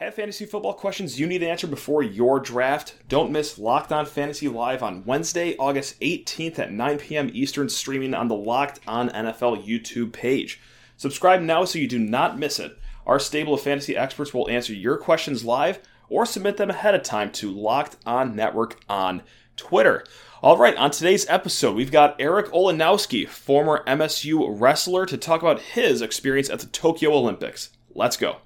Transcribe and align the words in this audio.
Have 0.00 0.14
fantasy 0.14 0.46
football 0.46 0.72
questions 0.72 1.20
you 1.20 1.26
need 1.26 1.42
answered 1.42 1.68
before 1.68 2.02
your 2.02 2.40
draft? 2.40 2.94
Don't 3.06 3.30
miss 3.30 3.58
Locked 3.58 3.92
On 3.92 4.06
Fantasy 4.06 4.48
Live 4.48 4.82
on 4.82 5.04
Wednesday, 5.04 5.54
August 5.58 6.00
18th 6.00 6.58
at 6.58 6.72
9 6.72 6.96
p.m. 6.96 7.30
Eastern, 7.34 7.68
streaming 7.68 8.14
on 8.14 8.26
the 8.26 8.34
Locked 8.34 8.80
On 8.88 9.10
NFL 9.10 9.62
YouTube 9.62 10.14
page. 10.14 10.58
Subscribe 10.96 11.42
now 11.42 11.66
so 11.66 11.78
you 11.78 11.86
do 11.86 11.98
not 11.98 12.38
miss 12.38 12.58
it. 12.58 12.78
Our 13.06 13.18
stable 13.18 13.52
of 13.52 13.60
fantasy 13.60 13.94
experts 13.94 14.32
will 14.32 14.48
answer 14.48 14.72
your 14.72 14.96
questions 14.96 15.44
live 15.44 15.80
or 16.08 16.24
submit 16.24 16.56
them 16.56 16.70
ahead 16.70 16.94
of 16.94 17.02
time 17.02 17.30
to 17.32 17.50
Locked 17.50 17.98
On 18.06 18.34
Network 18.34 18.80
on 18.88 19.20
Twitter. 19.56 20.02
All 20.40 20.56
right, 20.56 20.76
on 20.76 20.92
today's 20.92 21.28
episode, 21.28 21.76
we've 21.76 21.92
got 21.92 22.16
Eric 22.18 22.46
Olanowski, 22.52 23.28
former 23.28 23.84
MSU 23.86 24.58
wrestler, 24.58 25.04
to 25.04 25.18
talk 25.18 25.42
about 25.42 25.60
his 25.60 26.00
experience 26.00 26.48
at 26.48 26.60
the 26.60 26.68
Tokyo 26.68 27.12
Olympics. 27.12 27.68
Let's 27.94 28.16
go. 28.16 28.38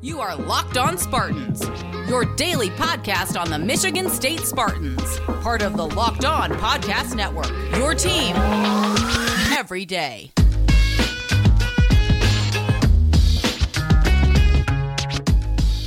You 0.00 0.20
are 0.20 0.36
Locked 0.36 0.78
On 0.78 0.96
Spartans, 0.96 1.68
your 2.08 2.24
daily 2.36 2.70
podcast 2.70 3.36
on 3.36 3.50
the 3.50 3.58
Michigan 3.58 4.08
State 4.08 4.38
Spartans, 4.42 5.18
part 5.42 5.60
of 5.60 5.76
the 5.76 5.88
Locked 5.88 6.24
On 6.24 6.52
Podcast 6.52 7.16
Network. 7.16 7.50
Your 7.76 7.96
team 7.96 8.36
every 9.58 9.84
day. 9.84 10.30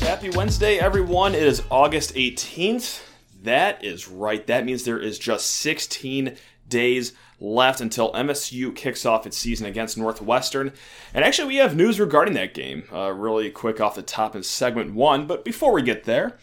Happy 0.02 0.30
Wednesday, 0.32 0.78
everyone. 0.78 1.34
It 1.34 1.44
is 1.44 1.64
August 1.70 2.14
18th. 2.16 3.02
That 3.44 3.82
is 3.86 4.10
right. 4.10 4.46
That 4.46 4.66
means 4.66 4.84
there 4.84 5.00
is 5.00 5.20
just 5.20 5.46
16 5.46 6.36
days 6.72 7.14
left 7.40 7.82
until 7.82 8.12
MSU 8.14 8.76
kicks 8.76 9.06
off 9.06 9.28
its 9.28 9.38
season 9.38 9.68
against 9.68 9.98
Northwestern. 9.98 10.74
And 11.14 11.24
actually, 11.24 11.50
we 11.50 11.58
have 11.58 11.76
news 11.76 12.00
regarding 12.00 12.34
that 12.34 12.56
game, 12.56 12.86
uh, 12.92 13.12
really 13.12 13.52
quick 13.52 13.80
off 13.80 13.96
the 13.96 14.02
top 14.02 14.36
in 14.36 14.42
segment 14.42 14.94
one. 14.96 15.28
But 15.28 15.46
before 15.46 15.74
we 15.74 15.84
get 15.84 16.06
there, 16.06 16.38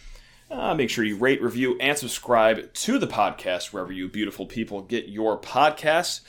uh, 0.50 0.74
make 0.74 0.90
sure 0.90 1.04
you 1.04 1.16
rate, 1.16 1.42
review, 1.42 1.76
and 1.78 1.96
subscribe 1.96 2.72
to 2.72 2.98
the 2.98 3.06
podcast 3.06 3.72
wherever 3.72 3.92
you 3.92 4.08
beautiful 4.08 4.46
people 4.46 4.82
get 4.82 5.08
your 5.08 5.38
podcasts. 5.38 6.20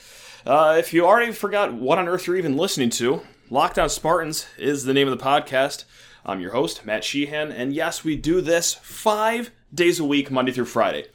Uh, 0.46 0.76
if 0.78 0.92
you 0.92 1.06
already 1.06 1.32
forgot 1.32 1.72
what 1.74 1.98
on 1.98 2.08
earth 2.08 2.26
you're 2.26 2.36
even 2.36 2.56
listening 2.56 2.90
to, 2.90 3.22
Locked 3.50 3.78
On 3.78 3.88
Spartans 3.88 4.46
is 4.58 4.84
the 4.84 4.94
name 4.94 5.08
of 5.08 5.18
the 5.18 5.24
podcast. 5.24 5.84
I'm 6.24 6.40
your 6.40 6.52
host, 6.52 6.84
Matt 6.84 7.02
Sheehan, 7.02 7.50
and 7.50 7.72
yes, 7.72 8.04
we 8.04 8.14
do 8.14 8.40
this 8.40 8.74
five 8.74 9.50
days 9.74 9.98
a 9.98 10.04
week, 10.04 10.30
Monday 10.30 10.52
through 10.52 10.66
Friday. 10.66 11.06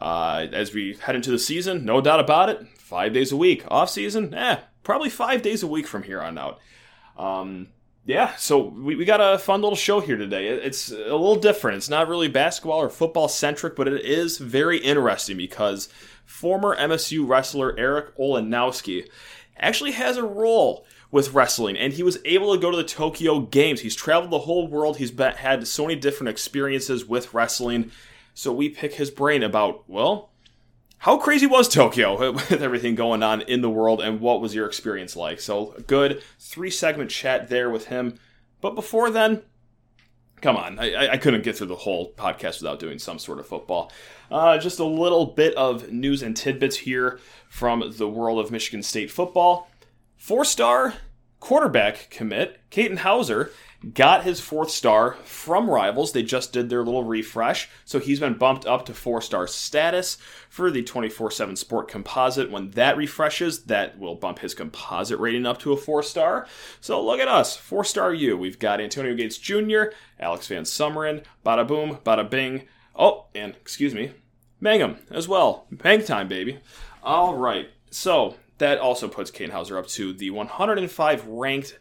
Uh, 0.00 0.46
as 0.52 0.72
we 0.72 0.94
head 0.94 1.14
into 1.14 1.30
the 1.30 1.38
season, 1.38 1.84
no 1.84 2.00
doubt 2.00 2.20
about 2.20 2.48
it, 2.48 2.66
five 2.78 3.12
days 3.12 3.32
a 3.32 3.36
week. 3.36 3.64
Off 3.68 3.90
season, 3.90 4.32
eh, 4.32 4.58
probably 4.82 5.10
five 5.10 5.42
days 5.42 5.62
a 5.62 5.66
week 5.66 5.86
from 5.86 6.04
here 6.04 6.22
on 6.22 6.38
out. 6.38 6.58
Um, 7.18 7.68
yeah, 8.06 8.34
so 8.36 8.58
we, 8.58 8.96
we 8.96 9.04
got 9.04 9.20
a 9.20 9.38
fun 9.38 9.60
little 9.60 9.76
show 9.76 10.00
here 10.00 10.16
today. 10.16 10.48
It's 10.48 10.90
a 10.90 10.94
little 10.94 11.36
different. 11.36 11.76
It's 11.76 11.90
not 11.90 12.08
really 12.08 12.28
basketball 12.28 12.80
or 12.80 12.88
football 12.88 13.28
centric, 13.28 13.76
but 13.76 13.86
it 13.86 14.04
is 14.04 14.38
very 14.38 14.78
interesting 14.78 15.36
because 15.36 15.88
former 16.24 16.74
MSU 16.76 17.28
wrestler 17.28 17.78
Eric 17.78 18.16
Olanowski 18.16 19.06
actually 19.58 19.92
has 19.92 20.16
a 20.16 20.24
role 20.24 20.86
with 21.10 21.34
wrestling, 21.34 21.76
and 21.76 21.92
he 21.92 22.02
was 22.02 22.18
able 22.24 22.54
to 22.54 22.60
go 22.60 22.70
to 22.70 22.76
the 22.76 22.84
Tokyo 22.84 23.40
Games. 23.40 23.80
He's 23.80 23.96
traveled 23.96 24.30
the 24.30 24.40
whole 24.40 24.66
world. 24.66 24.96
He's 24.96 25.10
been, 25.10 25.34
had 25.34 25.66
so 25.66 25.86
many 25.86 25.98
different 25.98 26.30
experiences 26.30 27.04
with 27.04 27.34
wrestling. 27.34 27.90
So 28.40 28.54
we 28.54 28.70
pick 28.70 28.94
his 28.94 29.10
brain 29.10 29.42
about, 29.42 29.84
well, 29.86 30.30
how 30.96 31.18
crazy 31.18 31.44
was 31.44 31.68
Tokyo 31.68 32.32
with 32.32 32.62
everything 32.62 32.94
going 32.94 33.22
on 33.22 33.42
in 33.42 33.60
the 33.60 33.68
world 33.68 34.00
and 34.00 34.18
what 34.18 34.40
was 34.40 34.54
your 34.54 34.66
experience 34.66 35.14
like? 35.14 35.40
So, 35.40 35.74
a 35.76 35.82
good 35.82 36.22
three 36.38 36.70
segment 36.70 37.10
chat 37.10 37.50
there 37.50 37.68
with 37.68 37.88
him. 37.88 38.18
But 38.62 38.74
before 38.74 39.10
then, 39.10 39.42
come 40.40 40.56
on, 40.56 40.78
I, 40.78 41.08
I 41.12 41.16
couldn't 41.18 41.44
get 41.44 41.58
through 41.58 41.66
the 41.66 41.76
whole 41.76 42.14
podcast 42.14 42.62
without 42.62 42.80
doing 42.80 42.98
some 42.98 43.18
sort 43.18 43.40
of 43.40 43.46
football. 43.46 43.92
Uh, 44.30 44.56
just 44.56 44.78
a 44.78 44.86
little 44.86 45.26
bit 45.26 45.54
of 45.56 45.92
news 45.92 46.22
and 46.22 46.34
tidbits 46.34 46.78
here 46.78 47.20
from 47.50 47.92
the 47.98 48.08
world 48.08 48.42
of 48.42 48.50
Michigan 48.50 48.82
State 48.82 49.10
football. 49.10 49.68
Four 50.16 50.46
star 50.46 50.94
quarterback 51.40 52.08
commit, 52.10 52.60
Katin 52.70 52.98
Houser, 52.98 53.50
got 53.94 54.24
his 54.24 54.40
fourth 54.40 54.70
star 54.70 55.14
from 55.24 55.68
Rivals. 55.68 56.12
They 56.12 56.22
just 56.22 56.52
did 56.52 56.68
their 56.68 56.84
little 56.84 57.04
refresh, 57.04 57.68
so 57.84 57.98
he's 57.98 58.20
been 58.20 58.34
bumped 58.34 58.66
up 58.66 58.84
to 58.86 58.94
four 58.94 59.22
star 59.22 59.46
status 59.46 60.18
for 60.48 60.70
the 60.70 60.82
24 60.82 61.30
7 61.30 61.56
Sport 61.56 61.88
Composite. 61.88 62.50
When 62.50 62.70
that 62.72 62.96
refreshes, 62.96 63.64
that 63.64 63.98
will 63.98 64.14
bump 64.14 64.40
his 64.40 64.54
composite 64.54 65.18
rating 65.18 65.46
up 65.46 65.58
to 65.60 65.72
a 65.72 65.76
four 65.76 66.02
star. 66.02 66.46
So 66.80 67.04
look 67.04 67.20
at 67.20 67.28
us, 67.28 67.56
four 67.56 67.84
star 67.84 68.12
you. 68.12 68.36
We've 68.36 68.58
got 68.58 68.80
Antonio 68.80 69.14
Gates 69.14 69.38
Jr., 69.38 69.84
Alex 70.18 70.46
Van 70.48 70.64
Sumeren, 70.64 71.24
bada 71.44 71.66
boom, 71.66 71.98
bada 72.04 72.28
bing. 72.28 72.66
Oh, 72.94 73.26
and 73.34 73.54
excuse 73.54 73.94
me, 73.94 74.12
Mangum 74.60 74.98
as 75.10 75.26
well. 75.26 75.66
Bang 75.70 76.04
time, 76.04 76.28
baby. 76.28 76.58
All 77.02 77.34
right, 77.34 77.70
so 77.90 78.36
that 78.60 78.78
also 78.78 79.08
puts 79.08 79.30
Katin 79.30 79.50
Houser 79.50 79.76
up 79.76 79.88
to 79.88 80.12
the 80.12 80.30
105 80.30 81.26
ranked 81.26 81.78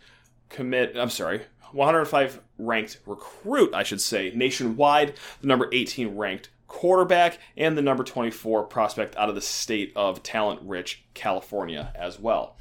commit. 0.50 0.98
I'm 0.98 1.10
sorry, 1.10 1.44
105 1.72 2.42
ranked 2.58 3.00
recruit, 3.06 3.74
I 3.74 3.84
should 3.84 4.02
say, 4.02 4.32
nationwide, 4.36 5.14
the 5.42 5.48
number 5.48 5.70
18 5.72 6.18
ranked 6.18 6.50
quarterback, 6.68 7.40
and 7.56 7.78
the 7.78 7.82
number 7.82 8.04
24 8.04 8.64
prospect 8.64 9.16
out 9.16 9.30
of 9.30 9.36
the 9.36 9.42
state 9.42 9.94
of 9.96 10.24
talent 10.24 10.62
rich 10.64 11.04
California 11.14 11.94
as 11.96 12.20
well. 12.20 12.58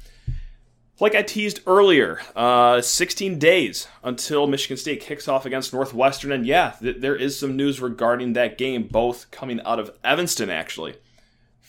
Like 0.99 1.15
I 1.15 1.21
teased 1.21 1.61
earlier, 1.65 2.19
uh, 2.35 2.81
16 2.81 3.39
days 3.39 3.87
until 4.03 4.47
Michigan 4.47 4.75
State 4.75 4.99
kicks 4.99 5.29
off 5.29 5.45
against 5.45 5.73
Northwestern, 5.73 6.33
and 6.33 6.45
yeah, 6.45 6.73
th- 6.81 6.97
there 6.99 7.15
is 7.15 7.39
some 7.39 7.55
news 7.55 7.79
regarding 7.79 8.33
that 8.33 8.57
game, 8.57 8.83
both 8.83 9.31
coming 9.31 9.61
out 9.61 9.79
of 9.79 9.97
Evanston, 10.03 10.49
actually. 10.49 10.95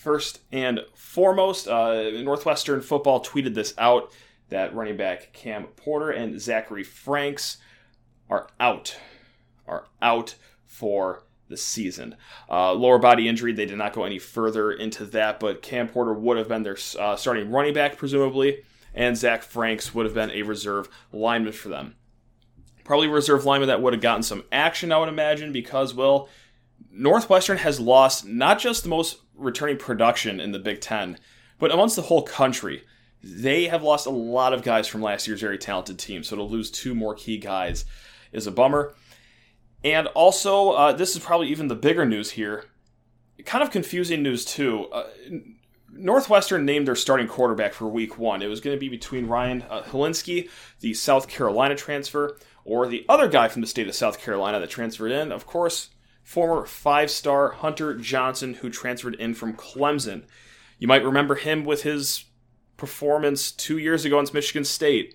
First 0.00 0.40
and 0.50 0.80
foremost, 0.94 1.68
uh, 1.68 2.22
Northwestern 2.22 2.80
football 2.80 3.22
tweeted 3.22 3.52
this 3.52 3.74
out 3.76 4.10
that 4.48 4.74
running 4.74 4.96
back 4.96 5.34
Cam 5.34 5.64
Porter 5.64 6.08
and 6.08 6.40
Zachary 6.40 6.84
Franks 6.84 7.58
are 8.30 8.48
out, 8.58 8.96
are 9.68 9.84
out 10.00 10.36
for 10.64 11.24
the 11.48 11.56
season. 11.58 12.16
Uh, 12.48 12.72
lower 12.72 12.98
body 12.98 13.28
injury, 13.28 13.52
they 13.52 13.66
did 13.66 13.76
not 13.76 13.92
go 13.92 14.04
any 14.04 14.18
further 14.18 14.72
into 14.72 15.04
that, 15.04 15.38
but 15.38 15.60
Cam 15.60 15.86
Porter 15.86 16.14
would 16.14 16.38
have 16.38 16.48
been 16.48 16.62
their 16.62 16.78
uh, 16.98 17.14
starting 17.14 17.50
running 17.50 17.74
back, 17.74 17.98
presumably, 17.98 18.62
and 18.94 19.18
Zach 19.18 19.42
Franks 19.42 19.94
would 19.94 20.06
have 20.06 20.14
been 20.14 20.30
a 20.30 20.44
reserve 20.44 20.88
lineman 21.12 21.52
for 21.52 21.68
them. 21.68 21.94
Probably 22.84 23.06
reserve 23.06 23.44
lineman 23.44 23.68
that 23.68 23.82
would 23.82 23.92
have 23.92 24.00
gotten 24.00 24.22
some 24.22 24.44
action, 24.50 24.92
I 24.92 24.98
would 24.98 25.10
imagine, 25.10 25.52
because, 25.52 25.92
well, 25.92 26.30
Northwestern 26.90 27.58
has 27.58 27.78
lost 27.78 28.26
not 28.26 28.58
just 28.58 28.82
the 28.82 28.88
most 28.88 29.18
returning 29.40 29.76
production 29.76 30.38
in 30.40 30.52
the 30.52 30.58
Big 30.58 30.80
Ten, 30.80 31.18
but 31.58 31.72
amongst 31.72 31.96
the 31.96 32.02
whole 32.02 32.22
country 32.22 32.84
they 33.22 33.66
have 33.66 33.82
lost 33.82 34.06
a 34.06 34.10
lot 34.10 34.52
of 34.52 34.62
guys 34.62 34.88
from 34.88 35.02
last 35.02 35.26
year's 35.26 35.40
very 35.40 35.58
talented 35.58 35.98
team. 35.98 36.24
So 36.24 36.36
to 36.36 36.42
lose 36.42 36.70
two 36.70 36.94
more 36.94 37.14
key 37.14 37.38
guys 37.38 37.84
is 38.32 38.46
a 38.46 38.50
bummer. 38.50 38.94
And 39.84 40.06
also, 40.08 40.70
uh, 40.70 40.92
this 40.92 41.16
is 41.16 41.22
probably 41.22 41.48
even 41.48 41.68
the 41.68 41.74
bigger 41.74 42.04
news 42.04 42.32
here. 42.32 42.64
Kind 43.44 43.62
of 43.62 43.70
confusing 43.70 44.22
news, 44.22 44.44
too. 44.44 44.86
Uh, 44.92 45.08
Northwestern 45.92 46.64
named 46.64 46.86
their 46.86 46.96
starting 46.96 47.26
quarterback 47.26 47.72
for 47.72 47.88
week 47.88 48.18
one. 48.18 48.42
It 48.42 48.48
was 48.48 48.60
going 48.60 48.76
to 48.76 48.80
be 48.80 48.88
between 48.88 49.26
Ryan 49.26 49.62
uh, 49.62 49.82
Hilinski, 49.82 50.50
the 50.80 50.94
South 50.94 51.28
Carolina 51.28 51.74
transfer, 51.74 52.38
or 52.64 52.86
the 52.86 53.06
other 53.08 53.28
guy 53.28 53.48
from 53.48 53.62
the 53.62 53.66
state 53.66 53.88
of 53.88 53.94
South 53.94 54.20
Carolina 54.20 54.60
that 54.60 54.70
transferred 54.70 55.12
in. 55.12 55.32
Of 55.32 55.46
course, 55.46 55.88
former 56.22 56.66
five 56.66 57.10
star 57.10 57.50
Hunter 57.50 57.94
Johnson, 57.94 58.54
who 58.54 58.70
transferred 58.70 59.14
in 59.16 59.34
from 59.34 59.54
Clemson. 59.54 60.24
You 60.78 60.88
might 60.88 61.04
remember 61.04 61.34
him 61.34 61.64
with 61.64 61.82
his 61.82 62.24
performance 62.76 63.52
two 63.52 63.78
years 63.78 64.04
ago 64.04 64.16
against 64.16 64.34
Michigan 64.34 64.64
State. 64.64 65.14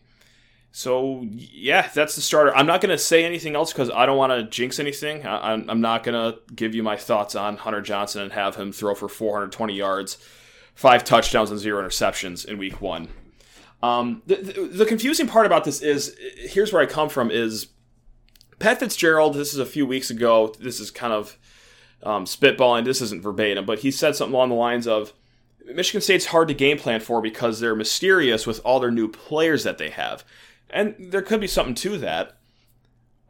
So 0.72 1.26
yeah, 1.32 1.90
that's 1.94 2.16
the 2.16 2.22
starter. 2.22 2.54
I'm 2.54 2.68
not 2.68 2.82
going 2.82 2.90
to 2.90 2.98
say 2.98 3.24
anything 3.24 3.56
else 3.56 3.72
because 3.72 3.90
I 3.90 4.06
don't 4.06 4.18
want 4.18 4.34
to 4.34 4.44
jinx 4.44 4.78
anything. 4.78 5.26
I, 5.26 5.54
am 5.54 5.80
not 5.80 6.04
going 6.04 6.16
to 6.16 6.40
give 6.54 6.76
you 6.76 6.84
my 6.84 6.98
thoughts 6.98 7.34
on 7.34 7.56
Hunter 7.56 7.80
Johnson 7.82 8.24
and 8.24 8.34
have 8.34 8.58
him 8.58 8.74
throw 8.74 8.94
for 8.94 9.08
420 9.08 9.74
yards, 9.74 10.18
five 10.76 11.06
touchdowns 11.06 11.50
and 11.50 11.62
zero 11.62 11.82
interceptions 11.82 12.46
in 12.46 12.58
Week 12.58 12.82
One. 12.82 13.08
Um, 13.82 14.22
the, 14.26 14.36
the, 14.36 14.62
the 14.68 14.86
confusing 14.86 15.28
part 15.28 15.46
about 15.46 15.64
this 15.64 15.82
is 15.82 16.18
here's 16.36 16.74
where 16.74 16.82
I 16.82 16.88
come 16.88 17.08
from 17.08 17.32
is 17.32 17.68
Pat 18.60 18.80
Fitzgerald. 18.80 19.36
This 19.36 19.54
is 19.54 19.60
a 19.60 19.66
few 19.66 19.86
weeks 19.86 20.10
ago. 20.10 20.54
This 20.60 20.80
is 20.80 20.92
kind 20.92 21.14
of 21.14 21.38
um, 22.04 22.26
spitballing. 22.26 22.86
This 22.86 23.02
isn't 23.02 23.24
verbatim, 23.24 23.66
but 23.66 23.80
he 23.80 23.92
said 23.92 24.16
something 24.16 24.34
along 24.34 24.50
the 24.50 24.56
lines 24.56 24.88
of 24.88 25.14
Michigan 25.66 26.02
State's 26.02 26.28
hard 26.28 26.48
to 26.48 26.54
game 26.54 26.78
plan 26.78 27.00
for 27.00 27.22
because 27.22 27.60
they're 27.60 27.76
mysterious 27.76 28.46
with 28.46 28.62
all 28.64 28.80
their 28.80 28.92
new 28.92 29.08
players 29.08 29.64
that 29.64 29.78
they 29.78 29.90
have. 29.90 30.24
And 30.70 30.96
there 31.00 31.22
could 31.22 31.42
be 31.42 31.48
something 31.48 31.76
to 31.76 31.98
that. 32.00 32.38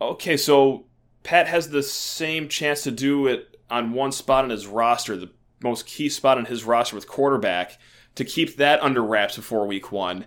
Okay, 0.01 0.35
so 0.35 0.85
Pat 1.23 1.47
has 1.47 1.69
the 1.69 1.83
same 1.83 2.49
chance 2.49 2.83
to 2.83 2.91
do 2.91 3.27
it 3.27 3.57
on 3.69 3.93
one 3.93 4.11
spot 4.11 4.43
in 4.43 4.51
his 4.51 4.67
roster, 4.67 5.15
the 5.15 5.31
most 5.63 5.85
key 5.85 6.09
spot 6.09 6.37
in 6.37 6.45
his 6.45 6.63
roster 6.63 6.95
with 6.95 7.07
quarterback, 7.07 7.77
to 8.15 8.25
keep 8.25 8.57
that 8.57 8.81
under 8.81 9.01
wraps 9.01 9.35
before 9.35 9.65
week 9.65 9.91
one. 9.91 10.25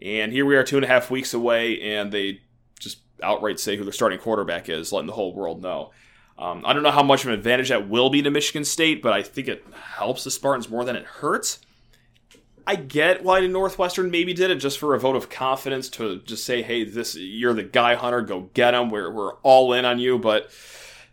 And 0.00 0.32
here 0.32 0.46
we 0.46 0.56
are 0.56 0.64
two 0.64 0.76
and 0.76 0.84
a 0.84 0.88
half 0.88 1.10
weeks 1.10 1.34
away, 1.34 1.80
and 1.80 2.12
they 2.12 2.40
just 2.78 3.00
outright 3.22 3.60
say 3.60 3.76
who 3.76 3.84
their 3.84 3.92
starting 3.92 4.18
quarterback 4.18 4.68
is, 4.68 4.92
letting 4.92 5.06
the 5.06 5.12
whole 5.12 5.34
world 5.34 5.62
know. 5.62 5.90
Um, 6.38 6.62
I 6.64 6.72
don't 6.72 6.82
know 6.82 6.90
how 6.90 7.02
much 7.02 7.24
of 7.24 7.28
an 7.28 7.34
advantage 7.34 7.68
that 7.68 7.88
will 7.88 8.08
be 8.08 8.22
to 8.22 8.30
Michigan 8.30 8.64
State, 8.64 9.02
but 9.02 9.12
I 9.12 9.22
think 9.22 9.46
it 9.46 9.64
helps 9.96 10.24
the 10.24 10.30
Spartans 10.30 10.70
more 10.70 10.84
than 10.84 10.96
it 10.96 11.04
hurts. 11.04 11.58
I 12.66 12.76
get 12.76 13.22
why 13.22 13.46
Northwestern 13.46 14.10
maybe 14.10 14.32
did 14.32 14.50
it 14.50 14.56
just 14.56 14.78
for 14.78 14.94
a 14.94 15.00
vote 15.00 15.16
of 15.16 15.28
confidence 15.28 15.88
to 15.90 16.20
just 16.20 16.44
say, 16.44 16.62
"Hey, 16.62 16.84
this 16.84 17.16
you're 17.16 17.52
the 17.52 17.62
guy, 17.62 17.94
Hunter. 17.94 18.22
Go 18.22 18.48
get 18.54 18.74
him. 18.74 18.90
We're 18.90 19.10
we're 19.10 19.34
all 19.42 19.72
in 19.72 19.84
on 19.84 19.98
you." 19.98 20.18
But 20.18 20.50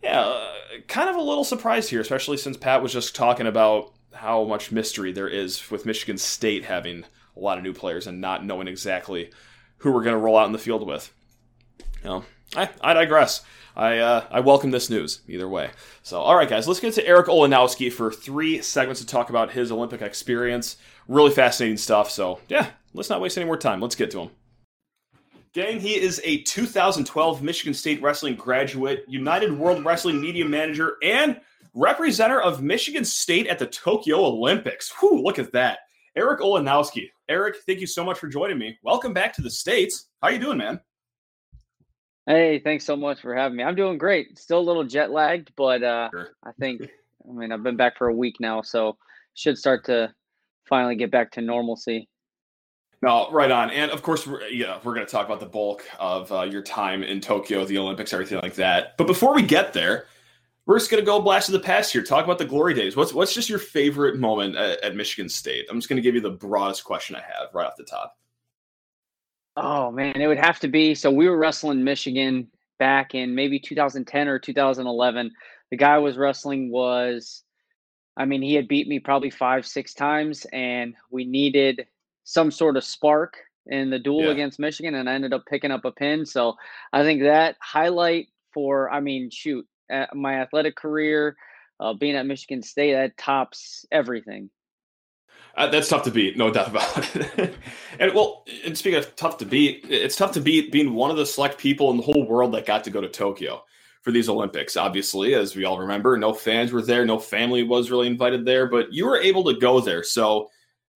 yeah, 0.04 0.50
kind 0.88 1.10
of 1.10 1.16
a 1.16 1.22
little 1.22 1.44
surprised 1.44 1.90
here, 1.90 2.02
especially 2.02 2.38
since 2.38 2.58
Pat 2.58 2.84
was 2.84 2.94
just 2.94 3.16
talking 3.16 3.48
about 3.48 3.94
how 4.14 4.44
much 4.44 4.72
mystery 4.72 5.12
there 5.12 5.28
is 5.28 5.70
with 5.72 5.86
Michigan 5.86 6.18
State 6.18 6.66
having 6.66 7.06
a 7.36 7.40
lot 7.40 7.58
of 7.58 7.64
new 7.64 7.74
players 7.74 8.08
and 8.08 8.22
not 8.22 8.46
knowing 8.46 8.68
exactly 8.68 9.32
who 9.78 9.92
we're 9.92 10.04
going 10.04 10.16
to 10.16 10.20
roll 10.20 10.38
out 10.38 10.48
in 10.48 10.52
the 10.54 10.58
field 10.60 10.86
with. 10.86 11.14
Know, 12.04 12.24
I, 12.56 12.70
I 12.82 12.94
digress. 12.94 13.44
I 13.76 14.00
uh, 14.00 14.26
I 14.32 14.40
welcome 14.40 14.72
this 14.72 14.90
news 14.90 15.22
either 15.28 15.48
way. 15.48 15.70
So, 16.02 16.20
all 16.20 16.36
right, 16.36 16.50
guys, 16.50 16.68
let's 16.68 16.80
get 16.80 16.94
to 16.96 17.08
Eric 17.08 17.28
Olanowski 17.28 17.94
for 17.94 18.12
three 18.12 18.62
segments 18.62 19.02
to 19.02 19.08
talk 19.08 19.30
about 19.30 19.52
his 19.52 19.72
Olympic 19.72 20.02
experience. 20.02 20.78
Really 21.08 21.32
fascinating 21.32 21.78
stuff. 21.78 22.10
So, 22.10 22.40
yeah, 22.50 22.70
let's 22.94 23.10
not 23.10 23.22
waste 23.22 23.38
any 23.38 23.46
more 23.46 23.58
time. 23.58 23.80
Let's 23.80 23.96
get 23.96 24.10
to 24.12 24.22
him. 24.22 24.30
Gang, 25.54 25.80
he 25.80 25.96
is 25.96 26.22
a 26.24 26.42
2012 26.44 27.42
Michigan 27.42 27.74
State 27.74 28.02
Wrestling 28.02 28.36
graduate, 28.36 29.06
United 29.08 29.58
World 29.58 29.86
Wrestling 29.86 30.20
Media 30.20 30.46
Manager, 30.46 30.98
and 31.04 31.40
representative 31.74 32.44
of 32.46 32.64
Michigan 32.64 33.06
State 33.06 33.48
at 33.48 33.60
the 33.60 33.68
Tokyo 33.68 34.26
Olympics. 34.26 34.92
Whew, 35.00 35.24
look 35.24 35.40
at 35.40 35.52
that. 35.54 35.80
Eric 36.16 36.42
Olanowski. 36.42 37.10
Eric, 37.30 37.58
thank 37.66 37.80
you 37.80 37.88
so 37.88 38.04
much 38.04 38.18
for 38.18 38.28
joining 38.28 38.58
me. 38.58 38.78
Welcome 38.82 39.14
back 39.14 39.34
to 39.34 39.42
the 39.42 39.50
States. 39.50 40.08
How 40.22 40.30
you 40.30 40.40
doing, 40.40 40.58
man? 40.58 40.80
Hey, 42.28 42.60
thanks 42.60 42.84
so 42.84 42.98
much 42.98 43.22
for 43.22 43.34
having 43.34 43.58
me. 43.58 43.64
I'm 43.64 43.76
doing 43.76 43.98
great. 43.98 44.38
Still 44.38 44.60
a 44.60 44.68
little 44.68 44.84
jet 44.84 45.12
lagged, 45.12 45.52
but 45.56 45.82
uh, 45.82 46.10
sure. 46.12 46.30
I 46.44 46.52
think, 46.60 46.82
I 46.84 47.32
mean, 47.32 47.54
I've 47.54 47.64
been 47.64 47.78
back 47.78 47.98
for 47.98 48.10
a 48.10 48.14
week 48.14 48.36
now, 48.42 48.62
so 48.62 48.98
should 49.34 49.58
start 49.58 49.86
to 49.86 50.14
finally 50.68 50.98
get 50.98 51.10
back 51.10 51.32
to 51.32 51.42
normalcy. 51.42 52.10
No, 53.02 53.32
right 53.32 53.50
on. 53.50 53.70
And 53.70 53.92
of 53.92 54.02
course, 54.02 54.28
we're, 54.28 54.46
yeah, 54.48 54.80
we're 54.84 54.94
going 54.94 55.06
to 55.06 55.12
talk 55.12 55.26
about 55.26 55.40
the 55.40 55.46
bulk 55.46 55.86
of 56.00 56.30
uh, 56.32 56.42
your 56.42 56.62
time 56.62 57.02
in 57.02 57.22
Tokyo, 57.22 57.64
the 57.64 57.78
Olympics, 57.78 58.12
everything 58.12 58.40
like 58.44 58.56
that. 58.56 58.98
But 58.98 59.08
before 59.08 59.34
we 59.34 59.44
get 59.44 59.72
there, 59.72 60.08
we're 60.66 60.80
just 60.80 60.92
going 60.92 61.02
to 61.02 61.06
go 61.06 61.22
blast 61.22 61.46
to 61.46 61.54
the 61.54 61.60
past 61.62 61.94
here. 61.94 62.04
Talk 62.04 62.26
about 62.26 62.40
the 62.40 62.46
glory 62.46 62.74
days. 62.74 62.98
What's 62.98 63.14
what's 63.14 63.34
just 63.34 63.48
your 63.48 63.60
favorite 63.60 64.18
moment 64.18 64.58
at, 64.58 64.84
at 64.84 64.96
Michigan 64.98 65.30
State? 65.30 65.66
I'm 65.70 65.78
just 65.78 65.88
going 65.88 65.96
to 65.96 66.02
give 66.02 66.14
you 66.14 66.20
the 66.20 66.32
broadest 66.32 66.84
question 66.84 67.16
I 67.16 67.22
have 67.22 67.54
right 67.54 67.66
off 67.66 67.78
the 67.78 67.86
top. 67.86 68.18
Oh 69.60 69.90
man, 69.90 70.22
it 70.22 70.28
would 70.28 70.38
have 70.38 70.60
to 70.60 70.68
be. 70.68 70.94
So 70.94 71.10
we 71.10 71.28
were 71.28 71.38
wrestling 71.38 71.84
Michigan 71.84 72.48
back 72.78 73.16
in 73.16 73.34
maybe 73.34 73.60
2010 73.60 74.28
or 74.28 74.38
2011. 74.38 75.32
The 75.72 75.78
guy 75.78 75.96
I 75.96 75.98
was 75.98 76.16
wrestling 76.16 76.72
was, 76.72 77.44
I 78.16 78.26
mean, 78.26 78.44
he 78.44 78.54
had 78.54 78.68
beat 78.68 78.88
me 78.88 79.00
probably 79.00 79.32
five, 79.32 79.66
six 79.66 79.96
times, 79.96 80.46
and 80.54 80.94
we 81.10 81.26
needed 81.26 81.88
some 82.24 82.52
sort 82.52 82.78
of 82.78 82.84
spark 82.84 83.36
in 83.66 83.90
the 83.90 83.98
duel 83.98 84.26
yeah. 84.26 84.32
against 84.32 84.60
Michigan, 84.60 84.94
and 84.94 85.10
I 85.10 85.16
ended 85.16 85.34
up 85.34 85.46
picking 85.50 85.72
up 85.72 85.86
a 85.86 85.92
pin. 85.92 86.24
So 86.28 86.54
I 86.94 87.02
think 87.02 87.24
that 87.24 87.56
highlight 87.60 88.28
for, 88.54 88.92
I 88.92 89.00
mean, 89.00 89.32
shoot, 89.32 89.68
my 90.14 90.36
athletic 90.36 90.76
career, 90.76 91.36
uh, 91.80 91.94
being 91.94 92.16
at 92.16 92.28
Michigan 92.28 92.62
State, 92.62 92.94
that 92.94 93.18
tops 93.18 93.86
everything. 93.92 94.52
Uh, 95.58 95.66
that's 95.66 95.90
tough 95.90 96.04
to 96.04 96.12
beat, 96.12 96.38
no 96.38 96.52
doubt 96.52 96.68
about 96.68 97.16
it. 97.16 97.56
and 98.00 98.14
well, 98.14 98.46
and 98.64 98.78
speaking 98.78 99.00
of 99.00 99.16
tough 99.16 99.40
to 99.40 99.46
beat, 99.46 99.84
it's 99.90 100.16
tough 100.16 100.32
to 100.32 100.40
beat 100.40 100.72
being 100.72 100.94
one 100.94 101.10
of 101.10 101.18
the 101.18 101.26
select 101.26 101.58
people 101.58 101.90
in 101.90 101.98
the 101.98 102.04
whole 102.04 102.28
world 102.28 102.54
that 102.54 102.68
got 102.68 102.84
to 102.84 102.92
go 102.92 103.02
to 103.02 103.10
Tokyo 103.10 103.64
for 104.04 104.12
these 104.12 104.30
Olympics. 104.30 104.78
Obviously, 104.78 105.34
as 105.34 105.56
we 105.56 105.66
all 105.66 105.80
remember, 105.80 106.16
no 106.16 106.32
fans 106.32 106.72
were 106.72 106.84
there, 106.84 107.06
no 107.06 107.18
family 107.18 107.64
was 107.64 107.90
really 107.90 108.06
invited 108.06 108.46
there, 108.46 108.68
but 108.68 108.94
you 108.94 109.04
were 109.08 109.18
able 109.20 109.44
to 109.46 109.60
go 109.60 109.80
there. 109.80 110.04
So, 110.04 110.52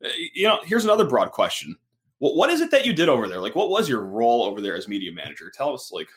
uh, 0.06 0.10
you 0.34 0.48
know, 0.48 0.60
here's 0.63 0.86
another 0.86 1.06
broad 1.06 1.31
question: 1.31 1.75
well, 2.19 2.36
What 2.36 2.52
is 2.52 2.62
it 2.62 2.69
that 2.69 2.86
you 2.86 2.94
did 2.94 3.10
over 3.10 3.28
there? 3.28 3.42
Like, 3.42 3.56
what 3.56 3.72
was 3.72 3.90
your 3.90 4.06
role 4.06 4.44
over 4.44 4.62
there 4.62 4.75
as 4.75 4.88
media 4.88 5.12
manager? 5.12 5.52
Tell 5.52 5.74
us, 5.74 5.92
like, 5.92 6.08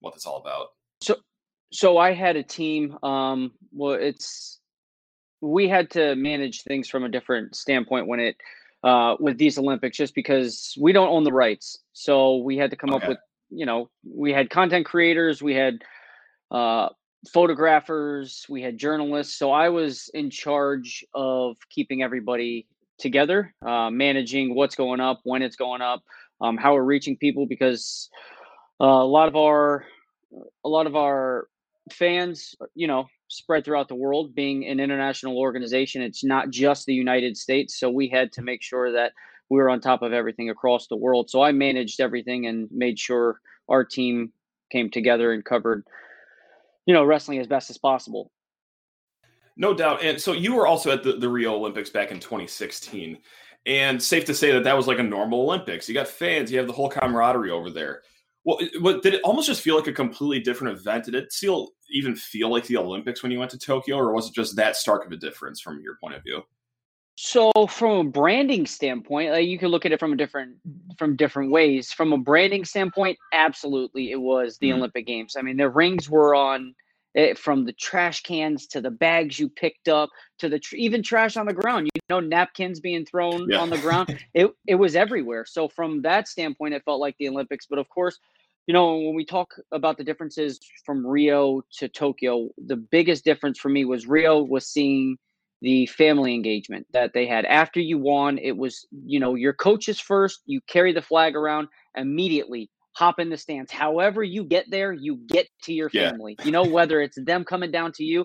what 0.00 0.12
that's 0.12 0.26
all 0.26 0.38
about. 0.38 0.70
So, 1.00 1.14
so 1.70 1.98
I 1.98 2.12
had 2.14 2.34
a 2.34 2.42
team. 2.42 2.98
Um, 3.04 3.52
well, 3.70 3.92
it's 3.92 4.58
we 5.42 5.68
had 5.68 5.90
to 5.90 6.14
manage 6.14 6.62
things 6.62 6.88
from 6.88 7.02
a 7.04 7.08
different 7.08 7.54
standpoint 7.54 8.06
when 8.06 8.20
it 8.20 8.36
uh, 8.84 9.16
with 9.20 9.38
these 9.38 9.58
Olympics, 9.58 9.96
just 9.96 10.14
because 10.14 10.74
we 10.80 10.92
don't 10.92 11.08
own 11.08 11.24
the 11.24 11.32
rights. 11.32 11.78
So 11.92 12.38
we 12.38 12.56
had 12.56 12.70
to 12.70 12.76
come 12.76 12.94
okay. 12.94 13.04
up 13.04 13.08
with, 13.08 13.18
you 13.50 13.66
know, 13.66 13.90
we 14.04 14.32
had 14.32 14.50
content 14.50 14.86
creators, 14.86 15.42
we 15.42 15.54
had 15.54 15.82
uh, 16.50 16.88
photographers, 17.32 18.44
we 18.48 18.62
had 18.62 18.78
journalists. 18.78 19.36
So 19.38 19.52
I 19.52 19.68
was 19.68 20.10
in 20.14 20.30
charge 20.30 21.04
of 21.14 21.56
keeping 21.70 22.02
everybody 22.02 22.66
together, 22.98 23.54
uh, 23.64 23.90
managing 23.90 24.54
what's 24.54 24.74
going 24.74 25.00
up, 25.00 25.20
when 25.24 25.42
it's 25.42 25.56
going 25.56 25.82
up, 25.82 26.02
um, 26.40 26.56
how 26.56 26.74
we're 26.74 26.82
reaching 26.82 27.16
people, 27.16 27.46
because 27.46 28.08
uh, 28.80 28.86
a 28.86 29.06
lot 29.06 29.28
of 29.28 29.36
our 29.36 29.84
a 30.64 30.68
lot 30.68 30.86
of 30.86 30.96
our 30.96 31.46
fans, 31.90 32.54
you 32.74 32.86
know, 32.86 33.06
spread 33.32 33.64
throughout 33.64 33.88
the 33.88 33.94
world. 33.94 34.34
Being 34.34 34.66
an 34.66 34.80
international 34.80 35.38
organization, 35.38 36.02
it's 36.02 36.24
not 36.24 36.50
just 36.50 36.86
the 36.86 36.94
United 36.94 37.36
States. 37.36 37.78
So 37.78 37.90
we 37.90 38.08
had 38.08 38.32
to 38.32 38.40
mm-hmm. 38.40 38.46
make 38.46 38.62
sure 38.62 38.92
that 38.92 39.12
we 39.48 39.58
were 39.58 39.70
on 39.70 39.80
top 39.80 40.02
of 40.02 40.12
everything 40.12 40.50
across 40.50 40.86
the 40.86 40.96
world. 40.96 41.30
So 41.30 41.42
I 41.42 41.52
managed 41.52 42.00
everything 42.00 42.46
and 42.46 42.68
made 42.70 42.98
sure 42.98 43.40
our 43.68 43.84
team 43.84 44.32
came 44.70 44.90
together 44.90 45.32
and 45.32 45.44
covered, 45.44 45.84
you 46.86 46.94
know, 46.94 47.04
wrestling 47.04 47.38
as 47.38 47.46
best 47.46 47.68
as 47.68 47.78
possible. 47.78 48.30
No 49.56 49.74
doubt. 49.74 50.02
And 50.02 50.20
so 50.20 50.32
you 50.32 50.54
were 50.54 50.66
also 50.66 50.90
at 50.90 51.02
the, 51.02 51.12
the 51.14 51.28
Rio 51.28 51.54
Olympics 51.54 51.90
back 51.90 52.10
in 52.10 52.18
2016. 52.18 53.18
And 53.66 54.02
safe 54.02 54.24
to 54.24 54.34
say 54.34 54.50
that 54.52 54.64
that 54.64 54.76
was 54.76 54.86
like 54.86 54.98
a 54.98 55.04
normal 55.04 55.42
Olympics. 55.42 55.88
You 55.88 55.94
got 55.94 56.08
fans, 56.08 56.50
you 56.50 56.58
have 56.58 56.66
the 56.66 56.72
whole 56.72 56.88
camaraderie 56.88 57.50
over 57.50 57.70
there. 57.70 58.02
Well, 58.44 58.58
what, 58.80 59.02
did 59.02 59.14
it 59.14 59.20
almost 59.22 59.46
just 59.46 59.62
feel 59.62 59.76
like 59.76 59.86
a 59.86 59.92
completely 59.92 60.40
different 60.40 60.76
event? 60.76 61.04
Did 61.04 61.14
it 61.14 61.32
feel 61.32 61.68
even 61.90 62.16
feel 62.16 62.50
like 62.50 62.66
the 62.66 62.76
Olympics 62.76 63.22
when 63.22 63.30
you 63.30 63.38
went 63.38 63.50
to 63.52 63.58
Tokyo, 63.58 63.96
or 63.96 64.12
was 64.12 64.28
it 64.28 64.34
just 64.34 64.56
that 64.56 64.76
stark 64.76 65.06
of 65.06 65.12
a 65.12 65.16
difference 65.16 65.60
from 65.60 65.80
your 65.80 65.96
point 66.02 66.16
of 66.16 66.22
view? 66.22 66.42
So, 67.16 67.52
from 67.68 68.06
a 68.06 68.10
branding 68.10 68.66
standpoint, 68.66 69.30
like 69.30 69.46
you 69.46 69.58
can 69.58 69.68
look 69.68 69.84
at 69.84 69.92
it 69.92 70.00
from 70.00 70.14
a 70.14 70.16
different 70.16 70.56
from 70.98 71.14
different 71.14 71.52
ways. 71.52 71.92
From 71.92 72.12
a 72.12 72.18
branding 72.18 72.64
standpoint, 72.64 73.18
absolutely, 73.32 74.10
it 74.10 74.20
was 74.20 74.58
the 74.58 74.70
mm-hmm. 74.70 74.78
Olympic 74.78 75.06
Games. 75.06 75.36
I 75.38 75.42
mean, 75.42 75.56
the 75.56 75.68
rings 75.68 76.10
were 76.10 76.34
on 76.34 76.74
it, 77.14 77.38
from 77.38 77.64
the 77.64 77.72
trash 77.72 78.22
cans 78.22 78.66
to 78.68 78.80
the 78.80 78.90
bags 78.90 79.38
you 79.38 79.48
picked 79.48 79.88
up 79.88 80.10
to 80.38 80.48
the 80.48 80.58
tr- 80.58 80.76
even 80.76 81.02
trash 81.02 81.36
on 81.36 81.46
the 81.46 81.52
ground. 81.52 81.88
You 81.94 82.00
know, 82.08 82.20
napkins 82.20 82.80
being 82.80 83.04
thrown 83.04 83.50
yeah. 83.50 83.58
on 83.58 83.70
the 83.70 83.78
ground. 83.78 84.18
It 84.34 84.50
it 84.66 84.76
was 84.76 84.96
everywhere. 84.96 85.44
So 85.46 85.68
from 85.68 86.02
that 86.02 86.26
standpoint, 86.26 86.74
it 86.74 86.84
felt 86.84 87.00
like 87.00 87.16
the 87.18 87.28
Olympics. 87.28 87.66
But 87.66 87.78
of 87.78 87.88
course, 87.88 88.18
you 88.66 88.72
know, 88.72 88.96
when 88.96 89.14
we 89.14 89.24
talk 89.24 89.54
about 89.72 89.98
the 89.98 90.04
differences 90.04 90.58
from 90.86 91.06
Rio 91.06 91.62
to 91.78 91.88
Tokyo, 91.88 92.48
the 92.66 92.76
biggest 92.76 93.24
difference 93.24 93.58
for 93.58 93.68
me 93.68 93.84
was 93.84 94.06
Rio 94.06 94.42
was 94.42 94.66
seeing 94.66 95.18
the 95.60 95.86
family 95.86 96.34
engagement 96.34 96.86
that 96.92 97.12
they 97.12 97.26
had. 97.26 97.44
After 97.44 97.80
you 97.80 97.98
won, 97.98 98.38
it 98.38 98.56
was, 98.56 98.86
you 99.04 99.20
know, 99.20 99.34
your 99.34 99.52
coaches 99.52 100.00
first, 100.00 100.42
you 100.46 100.60
carry 100.66 100.92
the 100.92 101.02
flag 101.02 101.36
around 101.36 101.68
immediately, 101.96 102.68
hop 102.92 103.18
in 103.18 103.30
the 103.30 103.36
stands. 103.36 103.70
However, 103.70 104.22
you 104.22 104.44
get 104.44 104.70
there, 104.70 104.92
you 104.92 105.16
get 105.16 105.48
to 105.62 105.72
your 105.72 105.90
family, 105.90 106.36
yeah. 106.38 106.44
you 106.44 106.52
know, 106.52 106.64
whether 106.64 107.00
it's 107.00 107.18
them 107.22 107.44
coming 107.44 107.70
down 107.70 107.92
to 107.92 108.04
you. 108.04 108.24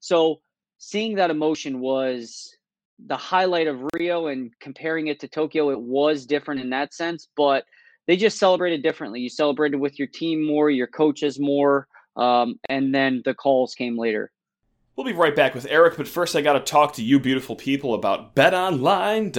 So 0.00 0.40
seeing 0.78 1.16
that 1.16 1.30
emotion 1.30 1.80
was 1.80 2.50
the 3.06 3.16
highlight 3.16 3.66
of 3.66 3.82
Rio 3.94 4.28
and 4.28 4.50
comparing 4.60 5.08
it 5.08 5.20
to 5.20 5.28
Tokyo, 5.28 5.70
it 5.70 5.80
was 5.80 6.26
different 6.26 6.60
in 6.60 6.70
that 6.70 6.94
sense. 6.94 7.28
But 7.36 7.64
they 8.06 8.16
just 8.16 8.38
celebrated 8.38 8.82
differently. 8.82 9.20
You 9.20 9.28
celebrated 9.28 9.76
with 9.78 9.98
your 9.98 10.08
team 10.08 10.46
more, 10.46 10.70
your 10.70 10.86
coaches 10.86 11.38
more, 11.38 11.88
um, 12.16 12.58
and 12.68 12.94
then 12.94 13.22
the 13.24 13.34
calls 13.34 13.74
came 13.74 13.98
later. 13.98 14.30
We'll 14.96 15.04
be 15.04 15.12
right 15.12 15.36
back 15.36 15.54
with 15.54 15.66
Eric, 15.68 15.98
but 15.98 16.08
first 16.08 16.34
I 16.34 16.40
got 16.40 16.54
to 16.54 16.60
talk 16.60 16.94
to 16.94 17.02
you 17.02 17.20
beautiful 17.20 17.54
people 17.54 17.92
about 17.92 18.34
betonline.ag. 18.34 19.34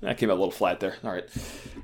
That 0.00 0.18
came 0.18 0.30
out 0.30 0.34
a 0.34 0.40
little 0.40 0.50
flat 0.50 0.80
there. 0.80 0.96
All 1.02 1.10
right. 1.10 1.28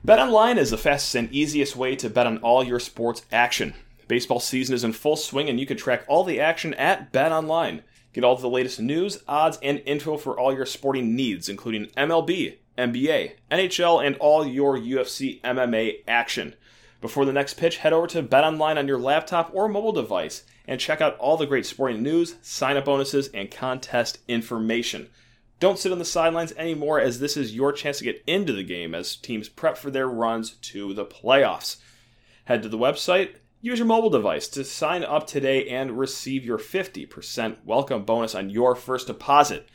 BetOnline 0.06 0.56
is 0.56 0.71
the 0.71 0.78
fastest 0.78 1.14
and 1.14 1.33
easiest 1.33 1.75
way 1.75 1.97
to 1.97 2.09
bet 2.09 2.26
on 2.26 2.38
all 2.38 2.62
your 2.62 2.78
sports 2.78 3.25
action. 3.33 3.75
Baseball 4.06 4.38
season 4.38 4.75
is 4.75 4.85
in 4.85 4.92
full 4.92 5.16
swing, 5.16 5.49
and 5.49 5.59
you 5.59 5.66
can 5.66 5.76
track 5.76 6.04
all 6.06 6.25
the 6.25 6.40
action 6.40 6.75
at 6.75 7.11
Bet 7.11 7.33
Online. 7.33 7.83
Get 8.12 8.23
all 8.23 8.37
the 8.37 8.49
latest 8.49 8.80
news, 8.80 9.23
odds, 9.26 9.59
and 9.62 9.83
info 9.87 10.16
for 10.16 10.38
all 10.38 10.54
your 10.54 10.66
sporting 10.66 11.16
needs, 11.16 11.49
including 11.49 11.87
MLB, 11.97 12.59
NBA, 12.78 13.33
NHL, 13.50 14.06
and 14.06 14.16
all 14.16 14.47
your 14.47 14.78
UFC 14.78 15.40
MMA 15.40 16.02
action. 16.06 16.54
Before 17.00 17.25
the 17.25 17.33
next 17.33 17.54
pitch, 17.54 17.78
head 17.78 17.92
over 17.92 18.06
to 18.09 18.23
Bet 18.23 18.44
Online 18.44 18.78
on 18.78 18.87
your 18.87 18.99
laptop 18.99 19.50
or 19.52 19.68
mobile 19.68 19.92
device 19.92 20.44
and 20.66 20.80
check 20.80 21.00
out 21.00 21.16
all 21.18 21.37
the 21.37 21.47
great 21.47 21.66
sporting 21.66 22.02
news, 22.02 22.37
sign 22.40 22.76
up 22.76 22.85
bonuses, 22.85 23.28
and 23.28 23.50
contest 23.50 24.18
information. 24.28 25.09
Don't 25.61 25.78
sit 25.78 25.92
on 25.92 25.99
the 25.99 26.04
sidelines 26.04 26.52
anymore, 26.56 27.00
as 27.00 27.20
this 27.20 27.37
is 27.37 27.54
your 27.54 27.73
chance 27.73 27.99
to 27.99 28.04
get 28.04 28.23
into 28.26 28.52
the 28.52 28.64
game 28.64 28.94
as 28.94 29.16
teams 29.16 29.49
prep 29.49 29.76
for 29.76 29.90
their 29.90 30.08
runs 30.08 30.52
to 30.52 30.92
the 30.92 31.04
playoffs. 31.04 31.76
Head 32.46 32.62
to 32.64 32.68
the 32.68 32.78
website, 32.78 33.37
use 33.61 33.78
your 33.78 33.87
mobile 33.87 34.11
device 34.11 34.49
to 34.49 34.64
sign 34.64 35.04
up 35.04 35.26
today 35.26 35.68
and 35.68 35.99
receive 35.99 36.44
your 36.44 36.58
50% 36.58 37.64
welcome 37.64 38.04
bonus 38.04 38.34
on 38.34 38.50
your 38.50 38.75
first 38.75 39.06
deposit. 39.06 39.68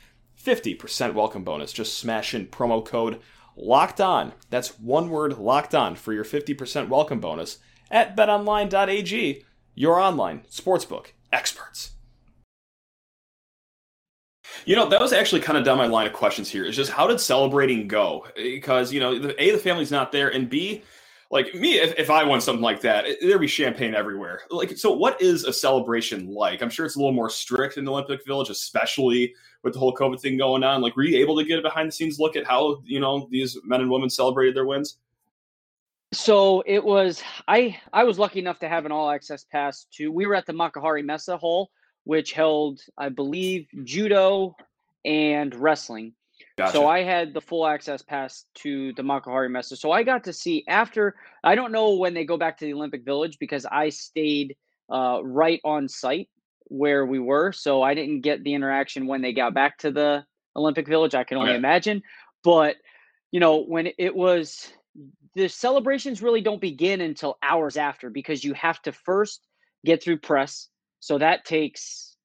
50% 0.44 1.14
welcome 1.14 1.44
bonus. 1.44 1.74
Just 1.74 1.98
smash 1.98 2.34
in 2.34 2.48
promo 2.48 2.86
code 2.86 3.20
locked 3.56 4.00
on. 4.00 4.34
That's 4.50 4.80
one 4.80 5.10
word 5.10 5.38
locked 5.38 5.76
on 5.76 5.96
for 5.96 6.14
your 6.14 6.24
50% 6.24 6.88
welcome 6.90 7.20
bonus 7.20 7.58
at 7.92 8.16
betonline.ag, 8.16 9.44
your 9.76 10.00
online 10.00 10.42
sportsbook 10.52 11.08
experts. 11.32 11.92
You 14.66 14.76
know, 14.76 14.88
that 14.90 15.00
was 15.00 15.14
actually 15.14 15.42
kind 15.42 15.58
of 15.58 15.64
down 15.64 15.78
my 15.78 15.88
line 15.88 16.08
of 16.08 16.14
questions 16.14 16.50
here. 16.50 16.66
Is 16.66 16.76
just 16.76 16.92
how 16.92 17.08
did 17.08 17.20
celebrating 17.20 17.88
go? 17.88 18.28
Because, 18.36 18.92
you 18.94 19.00
know, 19.00 19.34
A, 19.38 19.52
the 19.52 19.58
family's 19.58 19.92
not 19.92 20.12
there, 20.12 20.30
and 20.30 20.50
B, 20.50 20.84
like 21.32 21.54
me, 21.54 21.78
if, 21.78 21.98
if 21.98 22.10
I 22.10 22.24
won 22.24 22.42
something 22.42 22.64
like 22.64 22.82
that, 22.82 23.06
there'd 23.22 23.40
be 23.40 23.48
champagne 23.48 23.94
everywhere. 23.94 24.42
Like, 24.50 24.78
so 24.78 24.92
what 24.92 25.22
is 25.22 25.44
a 25.44 25.54
celebration 25.54 26.34
like? 26.34 26.64
I'm 26.64 26.70
sure 26.70 26.86
it's 26.86 26.96
a 26.96 27.00
little 27.00 27.14
more 27.14 27.30
strict 27.30 27.78
in 27.78 27.86
the 27.86 27.92
Olympic 27.92 28.26
Village, 28.26 28.50
especially 28.50 29.34
with 29.64 29.74
the 29.74 29.80
whole 29.80 29.94
COVID 29.94 30.20
thing 30.20 30.38
going 30.38 30.64
on. 30.64 30.82
Like, 30.82 30.96
were 30.96 31.04
you 31.04 31.20
able 31.20 31.38
to 31.38 31.44
get 31.44 31.60
a 31.60 31.62
behind 31.62 31.88
the 31.88 31.92
scenes 31.92 32.20
look 32.20 32.36
at 32.36 32.48
how, 32.48 32.82
you 32.84 33.00
know, 33.00 33.28
these 33.30 33.58
men 33.64 33.82
and 33.82 33.92
women 33.92 34.10
celebrated 34.10 34.56
their 34.56 34.66
wins? 34.66 34.98
So 36.12 36.64
it 36.66 36.84
was 36.84 37.22
I 37.48 37.80
I 37.94 38.04
was 38.04 38.18
lucky 38.18 38.40
enough 38.40 38.58
to 38.60 38.70
have 38.70 38.86
an 38.86 38.92
all 38.92 39.12
access 39.12 39.44
pass 39.44 39.86
to 39.94 40.12
we 40.12 40.26
were 40.26 40.34
at 40.34 40.48
the 40.48 40.54
Makuhari 40.54 41.06
Messe 41.06 41.28
Hall, 41.28 41.70
which 42.10 42.34
held, 42.34 42.82
I 42.98 43.10
believe, 43.10 43.68
judo 43.84 44.56
and 45.06 45.54
wrestling. 45.54 46.14
Gotcha. 46.58 46.72
So 46.72 46.88
I 46.88 47.04
had 47.04 47.36
the 47.36 47.40
full 47.40 47.68
access 47.68 48.02
pass 48.02 48.46
to 48.64 48.94
the 48.94 49.04
Makuhari 49.04 49.48
Messe. 49.48 49.80
So 49.80 49.92
I 49.92 50.02
got 50.02 50.24
to 50.24 50.34
see 50.34 50.64
after 50.68 51.14
I 51.44 51.54
don't 51.54 51.72
know 51.72 51.94
when 51.94 52.16
they 52.16 52.26
go 52.26 52.36
back 52.36 52.58
to 52.58 52.66
the 52.66 52.74
Olympic 52.74 53.06
Village 53.06 53.38
because 53.40 53.64
I 53.68 53.90
stayed 53.90 54.58
uh, 54.92 55.20
right 55.24 55.62
on 55.64 55.88
site 55.88 56.30
where 56.64 57.06
we 57.06 57.20
were. 57.20 57.52
So 57.52 57.84
I 57.84 57.94
didn't 57.94 58.22
get 58.22 58.44
the 58.44 58.56
interaction 58.56 59.06
when 59.06 59.22
they 59.22 59.32
got 59.32 59.54
back 59.54 59.78
to 59.78 59.92
the 59.92 60.26
Olympic 60.56 60.88
Village. 60.88 61.14
I 61.14 61.24
can 61.24 61.38
only 61.38 61.52
okay. 61.52 61.58
imagine. 61.58 62.02
But 62.44 62.78
you 63.30 63.40
know, 63.40 63.66
when 63.66 63.90
it 64.00 64.16
was 64.16 64.74
the 65.36 65.48
celebrations 65.48 66.24
really 66.24 66.42
don't 66.42 66.60
begin 66.60 67.02
until 67.02 67.38
hours 67.44 67.78
after 67.78 68.10
because 68.10 68.44
you 68.44 68.56
have 68.56 68.82
to 68.82 68.92
first 68.92 69.46
get 69.86 70.02
through 70.02 70.18
press. 70.18 70.70
So 71.00 71.18
that 71.18 71.46
takes 71.46 72.16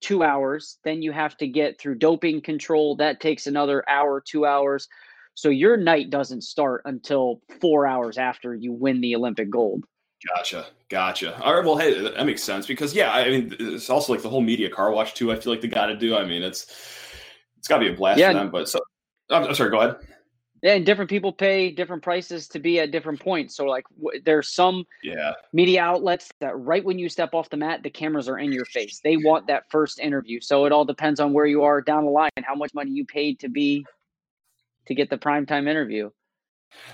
two 0.00 0.22
hours. 0.22 0.78
Then 0.84 1.02
you 1.02 1.12
have 1.12 1.36
to 1.38 1.46
get 1.46 1.80
through 1.80 1.96
doping 1.96 2.40
control. 2.40 2.96
That 2.96 3.20
takes 3.20 3.46
another 3.46 3.88
hour, 3.88 4.22
two 4.26 4.46
hours. 4.46 4.88
So 5.34 5.48
your 5.48 5.76
night 5.76 6.10
doesn't 6.10 6.42
start 6.42 6.82
until 6.86 7.40
four 7.60 7.86
hours 7.86 8.16
after 8.16 8.54
you 8.54 8.72
win 8.72 9.00
the 9.00 9.14
Olympic 9.14 9.50
gold. 9.50 9.84
Gotcha, 10.34 10.66
gotcha. 10.88 11.38
All 11.42 11.54
right, 11.54 11.64
well, 11.64 11.76
hey, 11.76 12.00
that 12.00 12.24
makes 12.24 12.42
sense 12.42 12.66
because 12.66 12.94
yeah, 12.94 13.12
I 13.12 13.28
mean, 13.28 13.54
it's 13.60 13.90
also 13.90 14.12
like 14.12 14.22
the 14.22 14.30
whole 14.30 14.40
media 14.40 14.70
car 14.70 14.90
wash 14.90 15.12
too. 15.12 15.30
I 15.30 15.36
feel 15.36 15.52
like 15.52 15.60
they 15.60 15.68
got 15.68 15.86
to 15.86 15.96
do. 15.96 16.16
I 16.16 16.24
mean, 16.24 16.42
it's 16.42 16.72
it's 17.58 17.68
got 17.68 17.78
to 17.78 17.84
be 17.84 17.92
a 17.92 17.96
blast 17.96 18.18
yeah. 18.18 18.32
for 18.32 18.38
them. 18.38 18.50
But 18.50 18.68
so, 18.68 18.80
I'm 19.28 19.54
sorry. 19.54 19.70
Go 19.70 19.80
ahead. 19.80 19.96
Yeah, 20.66 20.74
and 20.74 20.84
different 20.84 21.08
people 21.08 21.32
pay 21.32 21.70
different 21.70 22.02
prices 22.02 22.48
to 22.48 22.58
be 22.58 22.80
at 22.80 22.90
different 22.90 23.20
points. 23.20 23.54
So, 23.54 23.66
like, 23.66 23.84
w- 24.02 24.20
there's 24.24 24.52
some 24.52 24.84
yeah 25.00 25.34
media 25.52 25.80
outlets 25.80 26.32
that 26.40 26.58
right 26.58 26.84
when 26.84 26.98
you 26.98 27.08
step 27.08 27.34
off 27.34 27.48
the 27.50 27.56
mat, 27.56 27.84
the 27.84 27.90
cameras 27.90 28.28
are 28.28 28.40
in 28.40 28.50
your 28.50 28.64
face. 28.64 28.98
They 28.98 29.16
want 29.16 29.46
that 29.46 29.70
first 29.70 30.00
interview. 30.00 30.40
So 30.40 30.64
it 30.64 30.72
all 30.72 30.84
depends 30.84 31.20
on 31.20 31.32
where 31.32 31.46
you 31.46 31.62
are 31.62 31.80
down 31.80 32.04
the 32.04 32.10
line 32.10 32.32
and 32.36 32.44
how 32.44 32.56
much 32.56 32.74
money 32.74 32.90
you 32.90 33.04
paid 33.04 33.38
to 33.40 33.48
be 33.48 33.86
to 34.88 34.94
get 34.96 35.08
the 35.08 35.16
primetime 35.16 35.68
interview. 35.68 36.10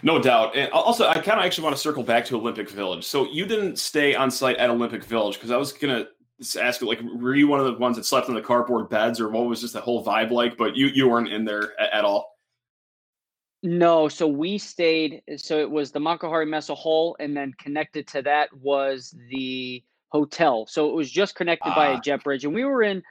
No 0.03 0.21
doubt. 0.21 0.55
And 0.55 0.71
also, 0.73 1.09
I 1.09 1.15
kind 1.15 1.41
of 1.41 1.47
actually 1.47 1.65
want 1.65 1.75
to 1.75 1.81
circle 1.81 2.03
back 2.03 2.27
to 2.27 2.37
Olympic 2.37 2.69
Village. 2.69 3.05
So 3.05 3.27
you 3.31 3.47
didn't 3.47 3.79
stay 3.79 4.15
on 4.15 4.31
site 4.31 4.59
at 4.59 4.69
Olympic 4.69 5.03
Village 5.03 5.37
because 5.37 5.51
I 5.51 5.57
was 5.57 5.73
gonna 5.73 6.09
ask 6.61 6.83
like, 6.83 7.01
were 7.01 7.35
you 7.35 7.49
one 7.49 7.59
of 7.59 7.65
the 7.65 7.79
ones 7.79 7.97
that 7.97 8.05
slept 8.05 8.29
on 8.29 8.35
the 8.35 8.43
cardboard 8.43 8.91
beds, 8.91 9.19
or 9.19 9.31
what 9.31 9.47
was 9.47 9.63
just 9.63 9.73
the 9.73 9.81
whole 9.81 10.05
vibe 10.05 10.31
like? 10.31 10.59
But 10.59 10.77
you 10.77 10.89
you 10.89 11.09
weren't 11.09 11.33
in 11.33 11.47
there 11.47 11.73
at, 11.81 11.95
at 11.95 12.05
all. 12.05 12.32
No, 13.63 14.09
so 14.09 14.27
we 14.27 14.59
stayed. 14.59 15.23
So 15.37 15.59
it 15.61 15.71
was 15.71 15.93
the 15.93 16.01
Makuhari 16.01 16.49
Messe 16.49 16.69
Hall, 16.69 17.17
and 17.21 17.37
then 17.37 17.53
connected 17.59 18.09
to 18.09 18.23
that 18.23 18.53
was 18.53 19.15
the 19.31 19.83
hotel. 20.09 20.67
So 20.67 20.89
it 20.89 20.95
was 20.95 21.11
just 21.11 21.37
connected 21.37 21.73
by 21.75 21.89
a 21.89 21.95
ah. 21.95 22.01
jet 22.01 22.25
bridge, 22.25 22.45
and 22.45 22.55
we 22.55 22.65
were 22.65 22.83
in, 22.83 23.03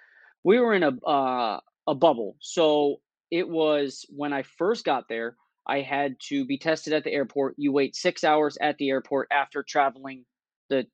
we 0.44 0.60
were 0.60 0.74
in 0.74 0.84
a 0.84 0.92
uh, 1.08 1.60
a 1.88 1.96
bubble. 1.96 2.36
So 2.42 3.00
it 3.32 3.48
was 3.48 4.06
when 4.10 4.34
I 4.34 4.44
first 4.44 4.84
got 4.84 5.08
there. 5.08 5.36
I 5.66 5.82
had 5.82 6.20
to 6.28 6.46
be 6.46 6.58
tested 6.58 6.92
at 6.92 7.04
the 7.04 7.12
airport. 7.12 7.56
You 7.58 7.72
wait 7.72 7.96
six 7.96 8.24
hours 8.24 8.58
at 8.60 8.78
the 8.78 8.90
airport 8.90 9.28
after 9.32 9.64
traveling 9.64 10.26
the 10.70 10.88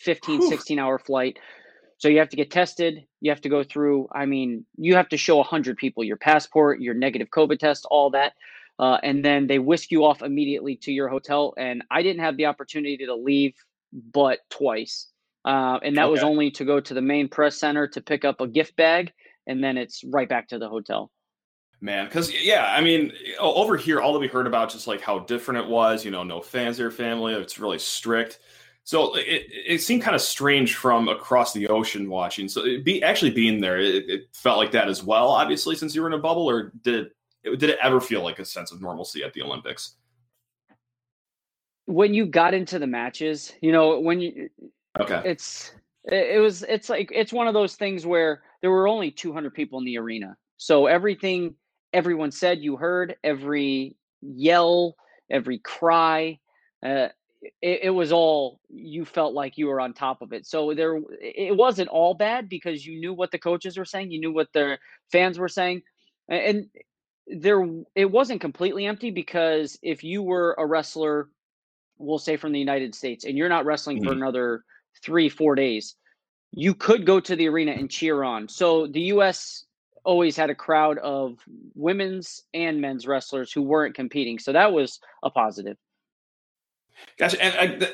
15, 0.00 0.40
Whew. 0.40 0.48
16 0.48 0.78
hour 0.78 0.98
flight. 0.98 1.38
So 1.98 2.08
you 2.08 2.18
have 2.18 2.28
to 2.28 2.36
get 2.36 2.50
tested. 2.50 3.04
You 3.20 3.30
have 3.30 3.40
to 3.40 3.48
go 3.48 3.64
through, 3.64 4.08
I 4.12 4.26
mean, 4.26 4.66
you 4.76 4.94
have 4.96 5.08
to 5.08 5.16
show 5.16 5.38
100 5.38 5.78
people 5.78 6.04
your 6.04 6.18
passport, 6.18 6.80
your 6.80 6.94
negative 6.94 7.28
COVID 7.34 7.58
test, 7.58 7.86
all 7.90 8.10
that. 8.10 8.34
Uh, 8.78 8.98
and 9.02 9.24
then 9.24 9.46
they 9.46 9.58
whisk 9.58 9.90
you 9.90 10.04
off 10.04 10.22
immediately 10.22 10.76
to 10.76 10.92
your 10.92 11.08
hotel. 11.08 11.54
And 11.56 11.82
I 11.90 12.02
didn't 12.02 12.22
have 12.22 12.36
the 12.36 12.46
opportunity 12.46 13.06
to 13.06 13.14
leave 13.14 13.54
but 13.92 14.40
twice. 14.50 15.08
Uh, 15.44 15.78
and 15.82 15.96
that 15.96 16.04
okay. 16.04 16.10
was 16.10 16.22
only 16.22 16.50
to 16.52 16.64
go 16.64 16.80
to 16.80 16.92
the 16.94 17.00
main 17.00 17.28
press 17.28 17.56
center 17.56 17.86
to 17.88 18.00
pick 18.00 18.24
up 18.24 18.40
a 18.40 18.48
gift 18.48 18.76
bag. 18.76 19.12
And 19.46 19.62
then 19.62 19.76
it's 19.76 20.02
right 20.04 20.28
back 20.28 20.48
to 20.48 20.58
the 20.58 20.68
hotel. 20.68 21.10
Man, 21.80 22.06
because 22.06 22.32
yeah, 22.32 22.72
I 22.74 22.80
mean, 22.80 23.12
over 23.38 23.76
here, 23.76 24.00
all 24.00 24.14
that 24.14 24.18
we 24.18 24.28
heard 24.28 24.46
about 24.46 24.70
just 24.70 24.86
like 24.86 25.02
how 25.02 25.20
different 25.20 25.60
it 25.60 25.70
was. 25.70 26.04
You 26.04 26.10
know, 26.10 26.24
no 26.24 26.40
fans, 26.40 26.78
their 26.78 26.90
family. 26.90 27.34
It's 27.34 27.58
really 27.58 27.78
strict. 27.78 28.40
So 28.84 29.16
it, 29.16 29.46
it 29.50 29.82
seemed 29.82 30.02
kind 30.02 30.14
of 30.14 30.22
strange 30.22 30.76
from 30.76 31.08
across 31.08 31.52
the 31.52 31.68
ocean 31.68 32.08
watching. 32.08 32.48
So 32.48 32.62
be 32.82 33.02
actually 33.02 33.32
being 33.32 33.60
there, 33.60 33.78
it, 33.78 34.08
it, 34.08 34.28
felt 34.32 34.58
like 34.58 34.70
that 34.72 34.88
as 34.88 35.02
well. 35.02 35.28
Obviously, 35.28 35.74
since 35.74 35.94
you 35.94 36.02
were 36.02 36.06
in 36.06 36.14
a 36.14 36.18
bubble, 36.18 36.48
or 36.48 36.72
did 36.82 37.10
it, 37.46 37.58
did 37.58 37.70
it 37.70 37.78
ever 37.82 38.00
feel 38.00 38.22
like 38.22 38.38
a 38.38 38.44
sense 38.44 38.72
of 38.72 38.80
normalcy 38.80 39.22
at 39.22 39.32
the 39.32 39.42
Olympics? 39.42 39.94
When 41.86 42.12
you 42.12 42.26
got 42.26 42.54
into 42.54 42.78
the 42.78 42.86
matches, 42.86 43.54
you 43.60 43.72
know, 43.72 44.00
when 44.00 44.20
you 44.20 44.50
okay, 44.98 45.22
it's 45.24 45.72
it 46.04 46.40
was 46.40 46.62
it's 46.64 46.88
like 46.88 47.10
it's 47.14 47.32
one 47.32 47.46
of 47.46 47.54
those 47.54 47.76
things 47.76 48.04
where 48.04 48.42
there 48.60 48.70
were 48.70 48.88
only 48.88 49.10
200 49.10 49.54
people 49.54 49.78
in 49.78 49.84
the 49.84 49.98
arena, 49.98 50.36
so 50.56 50.86
everything 50.86 51.54
everyone 51.92 52.30
said 52.30 52.58
you 52.58 52.76
heard 52.76 53.16
every 53.22 53.96
yell, 54.20 54.96
every 55.30 55.58
cry. 55.58 56.38
Uh, 56.84 57.08
it, 57.62 57.80
it, 57.84 57.90
was 57.90 58.12
all 58.12 58.60
you 58.68 59.04
felt 59.04 59.32
like 59.32 59.56
you 59.56 59.66
were 59.68 59.80
on 59.80 59.92
top 59.92 60.20
of 60.20 60.32
it. 60.32 60.46
So 60.46 60.74
there, 60.74 61.00
it 61.20 61.56
wasn't 61.56 61.88
all 61.88 62.14
bad 62.14 62.48
because 62.48 62.84
you 62.84 62.98
knew 62.98 63.14
what 63.14 63.30
the 63.30 63.38
coaches 63.38 63.78
were 63.78 63.84
saying, 63.84 64.10
you 64.10 64.20
knew 64.20 64.32
what 64.32 64.52
the 64.52 64.78
fans 65.12 65.38
were 65.38 65.48
saying, 65.48 65.82
and 66.28 66.66
there 67.26 67.66
it 67.94 68.10
wasn't 68.10 68.40
completely 68.40 68.86
empty 68.86 69.10
because 69.10 69.78
if 69.82 70.04
you 70.04 70.22
were 70.22 70.54
a 70.58 70.66
wrestler, 70.66 71.28
we'll 71.98 72.18
say 72.18 72.36
from 72.36 72.52
the 72.52 72.58
United 72.58 72.94
States, 72.94 73.24
and 73.24 73.36
you're 73.36 73.48
not 73.48 73.64
wrestling 73.64 73.98
mm-hmm. 73.98 74.08
for 74.08 74.12
another 74.12 74.64
three 75.02 75.28
four 75.28 75.54
days, 75.54 75.96
you 76.52 76.74
could 76.74 77.04
go 77.04 77.20
to 77.20 77.36
the 77.36 77.48
arena 77.48 77.72
and 77.72 77.90
cheer 77.90 78.22
on. 78.22 78.48
So 78.48 78.86
the 78.86 79.00
U.S 79.00 79.66
always 80.06 80.36
had 80.36 80.48
a 80.48 80.54
crowd 80.54 80.98
of 80.98 81.38
women's 81.74 82.44
and 82.54 82.80
men's 82.80 83.06
wrestlers 83.06 83.52
who 83.52 83.60
weren't 83.60 83.94
competing. 83.94 84.38
So 84.38 84.52
that 84.52 84.72
was 84.72 85.00
a 85.22 85.30
positive. 85.30 85.76
Gotcha. 87.18 87.42
And 87.42 87.84
I, 87.84 87.88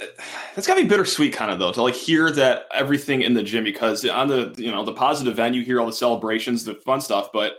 that's 0.54 0.66
got 0.66 0.76
to 0.76 0.82
be 0.82 0.88
bittersweet, 0.88 1.32
kind 1.32 1.50
of 1.50 1.58
though, 1.58 1.72
to 1.72 1.82
like 1.82 1.94
hear 1.94 2.30
that 2.32 2.66
everything 2.72 3.22
in 3.22 3.34
the 3.34 3.42
gym 3.42 3.64
because 3.64 4.06
on 4.06 4.28
the 4.28 4.54
you 4.56 4.70
know 4.70 4.84
the 4.84 4.92
positive 4.92 5.40
end, 5.40 5.56
you 5.56 5.62
hear 5.62 5.80
all 5.80 5.86
the 5.86 5.92
celebrations, 5.92 6.64
the 6.64 6.74
fun 6.74 7.00
stuff, 7.00 7.30
but 7.32 7.54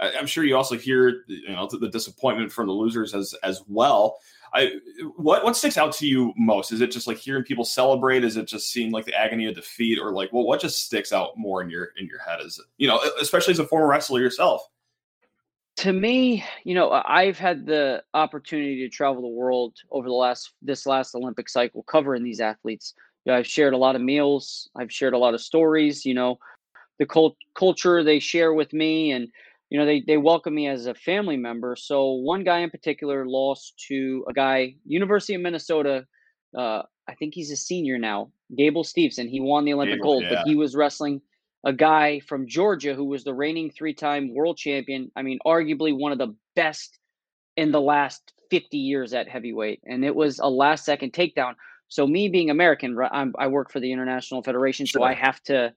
I'm 0.00 0.26
sure 0.26 0.44
you 0.44 0.56
also 0.56 0.76
hear 0.76 1.22
you 1.26 1.50
know 1.50 1.68
the 1.68 1.88
disappointment 1.88 2.52
from 2.52 2.66
the 2.66 2.72
losers 2.72 3.14
as 3.14 3.34
as 3.42 3.62
well. 3.68 4.18
I 4.54 4.72
what 5.16 5.44
what 5.44 5.56
sticks 5.56 5.76
out 5.76 5.92
to 5.94 6.06
you 6.06 6.32
most? 6.36 6.72
Is 6.72 6.80
it 6.80 6.90
just 6.90 7.06
like 7.06 7.18
hearing 7.18 7.42
people 7.42 7.64
celebrate? 7.64 8.24
Is 8.24 8.36
it 8.36 8.46
just 8.46 8.70
seeing 8.70 8.92
like 8.92 9.04
the 9.04 9.18
agony 9.18 9.46
of 9.46 9.56
defeat, 9.56 9.98
or 10.00 10.12
like 10.12 10.32
well, 10.32 10.44
what 10.44 10.60
just 10.60 10.84
sticks 10.84 11.12
out 11.12 11.36
more 11.36 11.60
in 11.62 11.68
your 11.68 11.90
in 11.96 12.06
your 12.06 12.20
head? 12.20 12.40
Is 12.40 12.62
you 12.76 12.86
know, 12.86 13.00
especially 13.20 13.52
as 13.52 13.58
a 13.58 13.66
former 13.66 13.88
wrestler 13.88 14.20
yourself? 14.20 14.66
To 15.78 15.92
me, 15.92 16.44
you 16.62 16.74
know, 16.74 16.90
I've 17.04 17.36
had 17.36 17.66
the 17.66 18.04
opportunity 18.14 18.78
to 18.78 18.88
travel 18.88 19.22
the 19.22 19.28
world 19.28 19.74
over 19.90 20.06
the 20.06 20.14
last 20.14 20.52
this 20.62 20.86
last 20.86 21.16
Olympic 21.16 21.48
cycle, 21.48 21.82
covering 21.82 22.22
these 22.22 22.40
athletes. 22.40 22.94
You 23.24 23.32
know, 23.32 23.38
I've 23.38 23.46
shared 23.46 23.74
a 23.74 23.78
lot 23.78 23.96
of 23.96 24.02
meals. 24.02 24.70
I've 24.76 24.92
shared 24.92 25.14
a 25.14 25.18
lot 25.18 25.34
of 25.34 25.40
stories. 25.40 26.06
You 26.06 26.14
know, 26.14 26.38
the 27.00 27.06
cult- 27.06 27.36
culture 27.56 28.04
they 28.04 28.20
share 28.20 28.54
with 28.54 28.72
me, 28.72 29.10
and 29.10 29.28
you 29.74 29.80
know, 29.80 29.86
they 29.86 30.04
they 30.06 30.18
welcome 30.18 30.54
me 30.54 30.68
as 30.68 30.86
a 30.86 30.94
family 30.94 31.36
member. 31.36 31.74
So 31.74 32.12
one 32.12 32.44
guy 32.44 32.60
in 32.60 32.70
particular 32.70 33.26
lost 33.26 33.74
to 33.88 34.24
a 34.28 34.32
guy, 34.32 34.76
University 34.86 35.34
of 35.34 35.40
Minnesota. 35.40 36.06
Uh, 36.56 36.82
I 37.08 37.16
think 37.16 37.34
he's 37.34 37.50
a 37.50 37.56
senior 37.56 37.98
now, 37.98 38.30
Gable 38.56 38.84
Steveson. 38.84 39.28
He 39.28 39.40
won 39.40 39.64
the 39.64 39.72
Olympic 39.72 39.96
Gable, 39.96 40.20
gold, 40.20 40.22
yeah. 40.22 40.34
but 40.36 40.46
he 40.46 40.54
was 40.54 40.76
wrestling 40.76 41.22
a 41.66 41.72
guy 41.72 42.20
from 42.20 42.46
Georgia 42.46 42.94
who 42.94 43.06
was 43.06 43.24
the 43.24 43.34
reigning 43.34 43.68
three-time 43.68 44.32
world 44.32 44.58
champion. 44.58 45.10
I 45.16 45.22
mean, 45.22 45.40
arguably 45.44 45.92
one 45.92 46.12
of 46.12 46.18
the 46.18 46.36
best 46.54 47.00
in 47.56 47.72
the 47.72 47.80
last 47.80 48.32
50 48.50 48.78
years 48.78 49.12
at 49.12 49.28
heavyweight, 49.28 49.80
and 49.86 50.04
it 50.04 50.14
was 50.14 50.38
a 50.38 50.48
last-second 50.48 51.12
takedown. 51.14 51.54
So 51.88 52.06
me 52.06 52.28
being 52.28 52.48
American, 52.48 52.96
I'm, 53.10 53.34
i 53.40 53.48
work 53.48 53.72
for 53.72 53.80
the 53.80 53.90
International 53.90 54.40
Federation, 54.40 54.86
sure. 54.86 55.00
so 55.00 55.04
I 55.04 55.14
have 55.14 55.42
to 55.44 55.74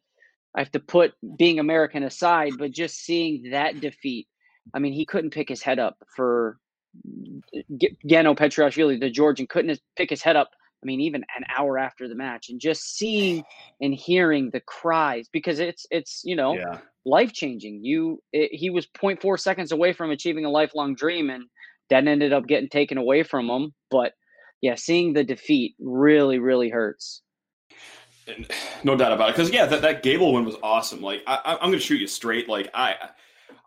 I 0.57 0.61
have 0.61 0.71
to 0.71 0.79
put 0.79 1.13
being 1.37 1.59
American 1.59 2.03
aside. 2.03 2.53
But 2.57 2.71
just 2.71 2.97
seeing 3.05 3.51
that 3.51 3.79
defeat, 3.79 4.27
I 4.73 4.79
mean, 4.79 4.91
he 4.91 5.05
couldn't 5.05 5.29
pick 5.29 5.47
his 5.47 5.61
head 5.61 5.77
up 5.77 5.97
for 6.15 6.57
Geno 8.05 8.33
Petriashvili, 8.33 8.99
the 8.99 9.11
Georgian, 9.11 9.45
couldn't 9.45 9.79
pick 9.95 10.09
his 10.09 10.23
head 10.23 10.35
up. 10.35 10.49
I 10.83 10.85
mean, 10.85 10.99
even 11.01 11.23
an 11.35 11.43
hour 11.55 11.77
after 11.77 12.07
the 12.07 12.15
match, 12.15 12.49
and 12.49 12.59
just 12.59 12.95
seeing 12.97 13.43
and 13.81 13.93
hearing 13.93 14.49
the 14.51 14.59
cries 14.59 15.27
because 15.31 15.59
it's 15.59 15.85
it's 15.91 16.21
you 16.23 16.35
know 16.35 16.55
yeah. 16.55 16.79
life 17.05 17.33
changing. 17.33 17.83
You 17.83 18.21
it, 18.31 18.49
he 18.51 18.69
was 18.69 18.87
0.4 18.87 19.39
seconds 19.39 19.71
away 19.71 19.93
from 19.93 20.11
achieving 20.11 20.45
a 20.45 20.51
lifelong 20.51 20.95
dream, 20.95 21.29
and 21.29 21.45
that 21.89 22.07
ended 22.07 22.33
up 22.33 22.47
getting 22.47 22.69
taken 22.69 22.97
away 22.97 23.23
from 23.23 23.49
him. 23.49 23.73
But 23.89 24.13
yeah, 24.61 24.75
seeing 24.75 25.13
the 25.13 25.23
defeat 25.23 25.75
really 25.79 26.39
really 26.39 26.69
hurts. 26.69 27.21
No 28.84 28.96
doubt 28.96 29.13
about 29.13 29.29
it. 29.29 29.36
Because 29.36 29.51
yeah, 29.51 29.65
that, 29.65 29.81
that 29.81 30.03
Gable 30.03 30.34
win 30.34 30.46
was 30.46 30.55
awesome. 30.62 31.01
Like 31.01 31.24
I, 31.27 31.53
am 31.53 31.69
going 31.69 31.74
to 31.74 31.79
shoot 31.79 32.00
you 32.00 32.07
straight. 32.07 32.48
Like 32.48 32.69
I 32.74 32.96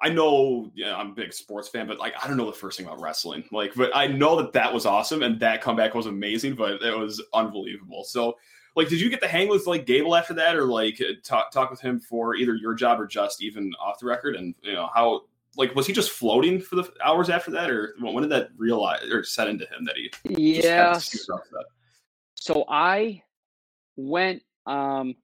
I 0.01 0.09
know 0.09 0.71
yeah, 0.75 0.97
I'm 0.97 1.11
a 1.11 1.15
big 1.15 1.33
sports 1.33 1.69
fan, 1.69 1.87
but 1.87 1.99
like 1.99 2.15
I 2.23 2.27
don't 2.27 2.37
know 2.37 2.47
the 2.47 2.53
first 2.53 2.79
thing 2.79 2.87
about 2.87 3.01
wrestling. 3.01 3.45
Like, 3.53 3.75
but 3.75 3.91
I 3.95 4.07
know 4.07 4.37
that 4.37 4.53
that 4.55 4.73
was 4.73 4.87
awesome 4.87 5.23
and 5.23 5.39
that 5.41 5.61
comeback 5.61 5.95
was 5.95 6.07
amazing, 6.07 6.55
but 6.55 6.83
it 6.83 6.97
was 6.97 7.23
unbelievable. 7.35 8.05
So, 8.05 8.39
like, 8.77 8.89
did 8.89 9.01
you 9.01 9.11
get 9.11 9.21
the 9.21 9.29
hang 9.29 9.49
with 9.49 9.67
like 9.67 9.85
Gable 9.85 10.17
after 10.17 10.33
that, 10.35 10.57
or 10.57 10.65
like 10.65 11.01
talk 11.23 11.51
talk 11.51 11.71
with 11.71 11.81
him 11.81 12.01
for 12.01 12.35
either 12.35 12.55
your 12.55 12.75
job 12.75 12.99
or 12.99 13.07
just 13.07 13.43
even 13.43 13.73
off 13.81 13.99
the 13.99 14.07
record? 14.07 14.37
And 14.37 14.55
you 14.63 14.73
know 14.73 14.89
how 14.95 15.23
like 15.57 15.75
was 15.75 15.87
he 15.87 15.93
just 15.93 16.13
floating 16.13 16.61
for 16.61 16.77
the 16.77 16.91
hours 17.05 17.29
after 17.29 17.51
that, 17.51 17.71
or 17.71 17.95
when 18.01 18.23
did 18.23 18.31
that 18.31 18.51
realize 18.57 19.03
or 19.11 19.23
set 19.23 19.49
into 19.49 19.67
him 19.67 19.85
that 19.85 19.97
he? 19.97 20.11
Yeah. 20.29 20.99
So 22.35 22.65
I 22.69 23.23
went 23.97 24.43
um 24.67 25.15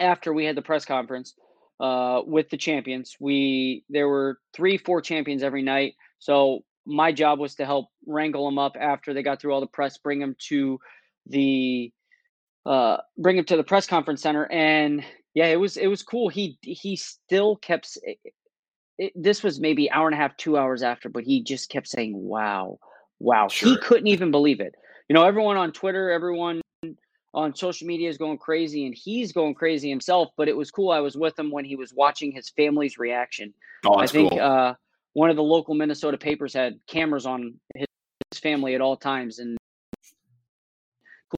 after 0.00 0.32
we 0.32 0.44
had 0.44 0.56
the 0.56 0.62
press 0.62 0.84
conference 0.84 1.34
uh, 1.80 2.22
with 2.26 2.48
the 2.50 2.56
champions. 2.56 3.16
We 3.20 3.84
there 3.88 4.08
were 4.08 4.38
three, 4.54 4.78
four 4.78 5.00
champions 5.00 5.42
every 5.42 5.62
night. 5.62 5.94
So 6.18 6.60
my 6.86 7.12
job 7.12 7.38
was 7.38 7.54
to 7.56 7.64
help 7.66 7.86
wrangle 8.06 8.44
them 8.46 8.58
up 8.58 8.76
after 8.80 9.12
they 9.14 9.22
got 9.22 9.40
through 9.40 9.52
all 9.52 9.60
the 9.60 9.66
press, 9.66 9.98
bring 9.98 10.18
them 10.18 10.34
to 10.48 10.78
the 11.26 11.92
uh, 12.66 12.98
bring 13.16 13.36
them 13.36 13.44
to 13.46 13.56
the 13.56 13.64
press 13.64 13.86
conference 13.86 14.22
center, 14.22 14.50
and 14.50 15.04
yeah, 15.34 15.46
it 15.46 15.56
was 15.60 15.76
it 15.76 15.86
was 15.86 16.02
cool. 16.02 16.28
He 16.28 16.58
he 16.62 16.96
still 16.96 17.56
kept. 17.56 17.96
It, 18.02 18.18
it, 18.98 19.12
this 19.14 19.44
was 19.44 19.60
maybe 19.60 19.90
hour 19.90 20.08
and 20.08 20.14
a 20.14 20.18
half, 20.18 20.36
two 20.36 20.58
hours 20.58 20.82
after, 20.82 21.08
but 21.08 21.22
he 21.22 21.42
just 21.42 21.70
kept 21.70 21.88
saying, 21.88 22.12
"Wow, 22.14 22.78
wow." 23.20 23.48
Sure. 23.48 23.70
He 23.70 23.78
couldn't 23.78 24.08
even 24.08 24.30
believe 24.30 24.60
it. 24.60 24.74
You 25.08 25.14
know, 25.14 25.24
everyone 25.24 25.56
on 25.56 25.72
Twitter, 25.72 26.10
everyone 26.10 26.60
on 27.34 27.54
social 27.54 27.86
media 27.86 28.08
is 28.08 28.18
going 28.18 28.38
crazy 28.38 28.86
and 28.86 28.94
he's 28.94 29.32
going 29.32 29.54
crazy 29.54 29.88
himself. 29.88 30.30
But 30.36 30.48
it 30.48 30.56
was 30.56 30.70
cool. 30.70 30.90
I 30.90 31.00
was 31.00 31.16
with 31.16 31.38
him 31.38 31.50
when 31.50 31.64
he 31.64 31.76
was 31.76 31.92
watching 31.94 32.32
his 32.32 32.48
family's 32.50 32.98
reaction. 32.98 33.52
Oh, 33.86 33.96
I 33.96 34.06
think 34.06 34.30
cool. 34.30 34.40
uh, 34.40 34.74
one 35.12 35.30
of 35.30 35.36
the 35.36 35.42
local 35.42 35.74
Minnesota 35.74 36.18
papers 36.18 36.54
had 36.54 36.78
cameras 36.86 37.26
on 37.26 37.54
his 37.74 37.86
family 38.40 38.74
at 38.74 38.80
all 38.80 38.96
times 38.96 39.38
and 39.38 39.56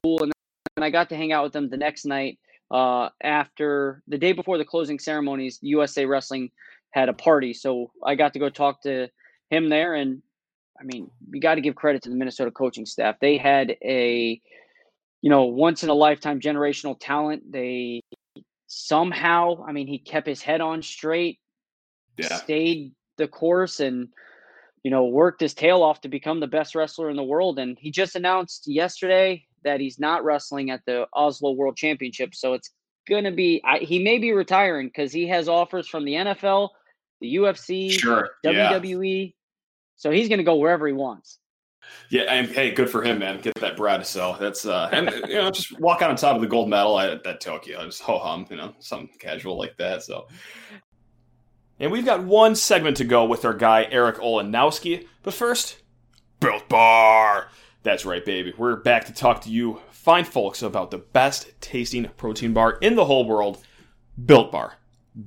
cool. 0.03 0.23
And 0.23 0.31
then 0.75 0.83
I 0.83 0.89
got 0.89 1.09
to 1.09 1.17
hang 1.17 1.31
out 1.31 1.43
with 1.43 1.53
them 1.53 1.69
the 1.69 1.77
next 1.77 2.05
night 2.05 2.39
uh, 2.71 3.09
after 3.23 4.01
the 4.07 4.17
day 4.17 4.31
before 4.31 4.57
the 4.57 4.65
closing 4.65 4.99
ceremonies. 4.99 5.59
USA 5.61 6.05
Wrestling 6.05 6.51
had 6.91 7.09
a 7.09 7.13
party, 7.13 7.53
so 7.53 7.91
I 8.05 8.15
got 8.15 8.33
to 8.33 8.39
go 8.39 8.49
talk 8.49 8.81
to 8.83 9.07
him 9.49 9.69
there. 9.69 9.95
And 9.95 10.21
I 10.79 10.83
mean, 10.83 11.09
you 11.31 11.41
got 11.41 11.55
to 11.55 11.61
give 11.61 11.75
credit 11.75 12.01
to 12.03 12.09
the 12.09 12.15
Minnesota 12.15 12.51
coaching 12.51 12.85
staff. 12.85 13.17
They 13.19 13.37
had 13.37 13.75
a 13.83 14.41
you 15.21 15.29
know, 15.29 15.45
once 15.45 15.83
in 15.83 15.89
a 15.89 15.93
lifetime 15.93 16.39
generational 16.39 16.95
talent. 16.99 17.51
They 17.51 18.01
somehow, 18.67 19.63
I 19.65 19.71
mean, 19.71 19.87
he 19.87 19.99
kept 19.99 20.27
his 20.27 20.41
head 20.41 20.61
on 20.61 20.81
straight, 20.81 21.39
yeah. 22.17 22.37
stayed 22.37 22.93
the 23.17 23.27
course, 23.27 23.79
and 23.79 24.09
you 24.83 24.89
know, 24.89 25.05
worked 25.05 25.41
his 25.41 25.53
tail 25.53 25.83
off 25.83 26.01
to 26.01 26.09
become 26.09 26.39
the 26.39 26.47
best 26.47 26.73
wrestler 26.73 27.09
in 27.09 27.15
the 27.15 27.23
world. 27.23 27.59
And 27.59 27.77
he 27.79 27.91
just 27.91 28.15
announced 28.15 28.63
yesterday 28.67 29.45
that 29.63 29.79
he's 29.79 29.99
not 29.99 30.23
wrestling 30.23 30.71
at 30.71 30.81
the 30.85 31.05
Oslo 31.13 31.51
World 31.51 31.77
Championship. 31.77 32.33
So 32.33 32.53
it's 32.53 32.71
going 33.07 33.25
to 33.25 33.31
be, 33.31 33.61
I, 33.63 33.77
he 33.79 34.03
may 34.03 34.17
be 34.17 34.31
retiring 34.31 34.87
because 34.87 35.13
he 35.13 35.27
has 35.27 35.47
offers 35.47 35.87
from 35.87 36.03
the 36.03 36.13
NFL, 36.13 36.69
the 37.19 37.35
UFC, 37.35 37.91
sure. 37.91 38.29
WWE. 38.43 39.25
Yeah. 39.25 39.31
So 39.97 40.09
he's 40.09 40.29
going 40.29 40.39
to 40.39 40.43
go 40.43 40.55
wherever 40.55 40.87
he 40.87 40.93
wants. 40.93 41.37
Yeah, 42.09 42.23
and 42.23 42.47
hey, 42.47 42.71
good 42.71 42.89
for 42.89 43.03
him, 43.03 43.19
man. 43.19 43.39
Get 43.39 43.55
that 43.55 43.77
bread. 43.77 44.05
So 44.05 44.35
that's 44.39 44.65
uh, 44.65 44.89
and 44.91 45.09
you 45.27 45.35
know, 45.35 45.51
just 45.51 45.79
walk 45.79 46.01
out 46.01 46.09
on 46.09 46.15
top 46.15 46.35
of 46.35 46.41
the 46.41 46.47
gold 46.47 46.69
medal 46.69 46.99
at, 46.99 47.25
at 47.25 47.41
Tokyo. 47.41 47.83
Just 47.85 48.01
ho 48.01 48.19
hum, 48.19 48.45
you 48.49 48.57
know, 48.57 48.73
something 48.79 49.09
casual 49.19 49.57
like 49.57 49.77
that. 49.77 50.03
So, 50.03 50.27
and 51.79 51.91
we've 51.91 52.05
got 52.05 52.23
one 52.23 52.55
segment 52.55 52.97
to 52.97 53.05
go 53.05 53.25
with 53.25 53.45
our 53.45 53.53
guy 53.53 53.87
Eric 53.89 54.17
Olanowski. 54.17 55.07
But 55.23 55.33
first, 55.33 55.77
Built 56.39 56.67
Bar. 56.69 57.47
That's 57.83 58.05
right, 58.05 58.23
baby. 58.23 58.53
We're 58.57 58.75
back 58.75 59.05
to 59.05 59.13
talk 59.13 59.41
to 59.41 59.49
you, 59.49 59.79
fine 59.91 60.25
folks, 60.25 60.61
about 60.61 60.91
the 60.91 60.99
best 60.99 61.49
tasting 61.61 62.09
protein 62.17 62.53
bar 62.53 62.73
in 62.81 62.95
the 62.95 63.05
whole 63.05 63.25
world, 63.25 63.63
Built 64.23 64.51
Bar. 64.51 64.75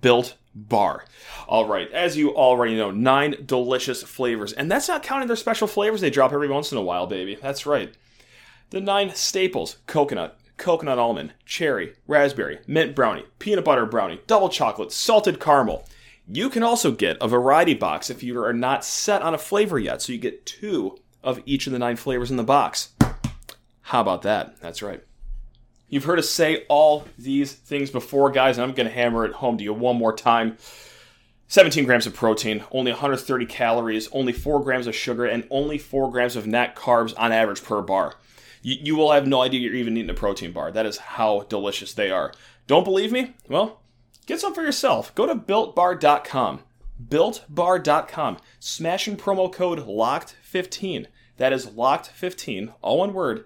Built 0.01 0.37
bar. 0.55 1.05
All 1.49 1.67
right, 1.67 1.91
as 1.93 2.17
you 2.17 2.35
already 2.35 2.77
know, 2.77 2.91
nine 2.91 3.37
delicious 3.45 4.03
flavors, 4.03 4.53
and 4.53 4.71
that's 4.71 4.89
not 4.89 5.03
counting 5.03 5.29
their 5.29 5.37
special 5.37 5.67
flavors 5.67 6.01
they 6.01 6.11
drop 6.11 6.33
every 6.33 6.49
once 6.49 6.73
in 6.73 6.79
a 6.79 6.83
while, 6.83 7.07
baby. 7.07 7.37
That's 7.41 7.67
right. 7.67 7.95
The 8.71 8.81
nine 8.81 9.15
staples 9.15 9.79
coconut, 9.87 10.39
coconut 10.57 10.99
almond, 10.99 11.35
cherry, 11.45 11.95
raspberry, 12.07 12.61
mint 12.67 12.95
brownie, 12.95 13.27
peanut 13.39 13.65
butter 13.65 13.87
brownie, 13.87 14.21
double 14.27 14.49
chocolate, 14.49 14.93
salted 14.93 15.41
caramel. 15.41 15.87
You 16.27 16.49
can 16.49 16.63
also 16.63 16.91
get 16.91 17.19
a 17.21 17.29
variety 17.29 17.75
box 17.75 18.09
if 18.09 18.23
you 18.23 18.43
are 18.43 18.53
not 18.53 18.85
set 18.85 19.23
on 19.23 19.35
a 19.35 19.39
flavor 19.39 19.79
yet, 19.79 20.01
so 20.01 20.13
you 20.13 20.19
get 20.19 20.47
two 20.47 20.99
of 21.23 21.43
each 21.45 21.67
of 21.67 21.73
the 21.73 21.79
nine 21.79 21.97
flavors 21.97 22.31
in 22.31 22.37
the 22.37 22.43
box. 22.43 22.91
How 23.83 24.01
about 24.01 24.23
that? 24.23 24.59
That's 24.61 24.83
right. 24.83 25.03
You've 25.89 26.05
heard 26.05 26.19
us 26.19 26.31
say 26.31 26.65
all 26.69 27.05
these 27.19 27.53
things 27.53 27.91
before, 27.91 28.31
guys, 28.31 28.57
and 28.57 28.65
I'm 28.65 28.75
going 28.75 28.89
to 28.89 28.95
hammer 28.95 29.25
it 29.25 29.35
home 29.35 29.59
to 29.59 29.65
you 29.65 29.73
one 29.73 29.97
more 29.97 30.15
time. 30.15 30.57
17 31.49 31.85
grams 31.85 32.07
of 32.07 32.15
protein, 32.15 32.65
only 32.73 32.91
130 32.91 33.47
calories, 33.47 34.09
only 34.13 34.33
4 34.33 34.63
grams 34.63 34.87
of 34.87 34.95
sugar, 34.95 35.27
and 35.27 35.47
only 35.51 35.79
4 35.79 36.11
grams 36.11 36.37
of 36.37 36.47
net 36.47 36.75
carbs 36.75 37.15
on 37.19 37.33
average 37.33 37.63
per 37.63 37.83
bar. 37.83 38.15
You, 38.63 38.77
you 38.81 38.97
will 38.97 39.13
have 39.13 39.27
no 39.27 39.43
idea 39.43 39.61
you're 39.61 39.75
even 39.75 39.97
eating 39.97 40.11
a 40.11 40.15
protein 40.15 40.53
bar. 40.53 40.73
That 40.73 40.87
is 40.87 40.97
how 40.97 41.43
delicious 41.49 41.93
they 41.93 42.11
are. 42.11 42.33
Don't 42.67 42.85
believe 42.85 43.13
me? 43.13 43.35
Well, 43.49 43.83
get 44.27 44.41
some 44.41 44.55
for 44.55 44.63
yourself. 44.63 45.15
Go 45.15 45.27
to 45.27 45.35
builtbar.com. 45.35 46.61
Builtbar.com. 47.09 48.39
Smash 48.59 49.05
Smashing 49.05 49.17
promo 49.17 49.53
code 49.53 49.81
LOCKED15. 49.81 51.07
That 51.37 51.53
is 51.53 51.67
LOCKED15, 51.67 52.73
all 52.81 52.99
one 52.99 53.13
word 53.13 53.45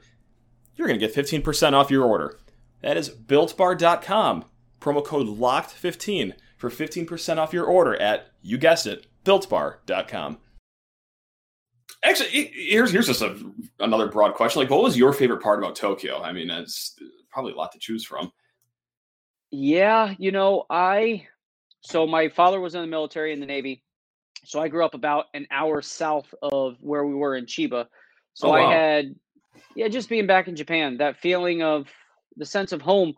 you're 0.79 0.87
going 0.87 0.99
to 0.99 1.07
get 1.07 1.15
15% 1.15 1.73
off 1.73 1.91
your 1.91 2.05
order. 2.05 2.39
That 2.81 2.97
is 2.97 3.11
builtbar.com. 3.11 4.45
Promo 4.81 5.05
code 5.05 5.27
LOCKED15 5.27 6.33
for 6.57 6.71
15% 6.71 7.37
off 7.39 7.53
your 7.53 7.65
order 7.65 7.97
at, 7.97 8.29
you 8.41 8.57
guessed 8.57 8.87
it, 8.87 9.07
builtbar.com. 9.25 10.39
Actually, 12.05 12.53
here's 12.55 12.93
here's 12.93 13.09
just 13.09 13.23
a, 13.23 13.37
another 13.81 14.07
broad 14.07 14.35
question. 14.35 14.63
Like, 14.63 14.71
what 14.71 14.85
was 14.85 14.97
your 14.97 15.13
favorite 15.13 15.43
part 15.43 15.59
about 15.59 15.75
Tokyo? 15.75 16.23
I 16.23 16.33
mean, 16.33 16.49
it's 16.49 16.97
probably 17.29 17.53
a 17.53 17.57
lot 17.57 17.73
to 17.73 17.79
choose 17.81 18.05
from. 18.05 18.31
Yeah, 19.51 20.15
you 20.17 20.31
know, 20.31 20.65
I 20.71 21.27
so 21.81 22.07
my 22.07 22.29
father 22.29 22.61
was 22.61 22.77
in 22.77 22.83
the 22.83 22.87
military 22.87 23.33
in 23.33 23.41
the 23.41 23.47
Navy, 23.47 23.83
so 24.45 24.61
I 24.61 24.69
grew 24.69 24.85
up 24.85 24.95
about 24.95 25.27
an 25.35 25.49
hour 25.51 25.83
south 25.83 26.33
of 26.41 26.77
where 26.81 27.05
we 27.05 27.15
were 27.15 27.35
in 27.35 27.47
Chiba. 27.47 27.87
So 28.35 28.49
oh, 28.49 28.53
wow. 28.53 28.69
I 28.69 28.75
had 28.75 29.15
yeah, 29.75 29.89
just 29.89 30.09
being 30.09 30.27
back 30.27 30.49
in 30.49 30.57
Japan, 30.57 30.99
that 30.99 31.17
feeling 31.17 31.63
of 31.63 31.89
the 32.37 32.47
sense 32.47 32.73
of 32.73 32.83
home. 32.83 33.15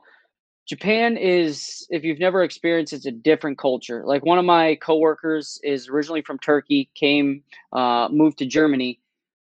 Japan 0.67 1.17
is, 1.17 1.87
if 1.91 2.05
you've 2.05 2.21
never 2.21 2.43
experienced, 2.45 2.93
it's 2.93 3.07
a 3.07 3.11
different 3.11 3.59
culture. 3.59 4.05
Like 4.07 4.25
one 4.25 4.39
of 4.39 4.45
my 4.45 4.77
coworkers 4.77 5.59
is 5.65 5.89
originally 5.89 6.23
from 6.23 6.39
Turkey, 6.39 6.91
came, 6.95 7.43
uh, 7.73 8.09
moved 8.11 8.39
to 8.39 8.47
Germany, 8.47 9.01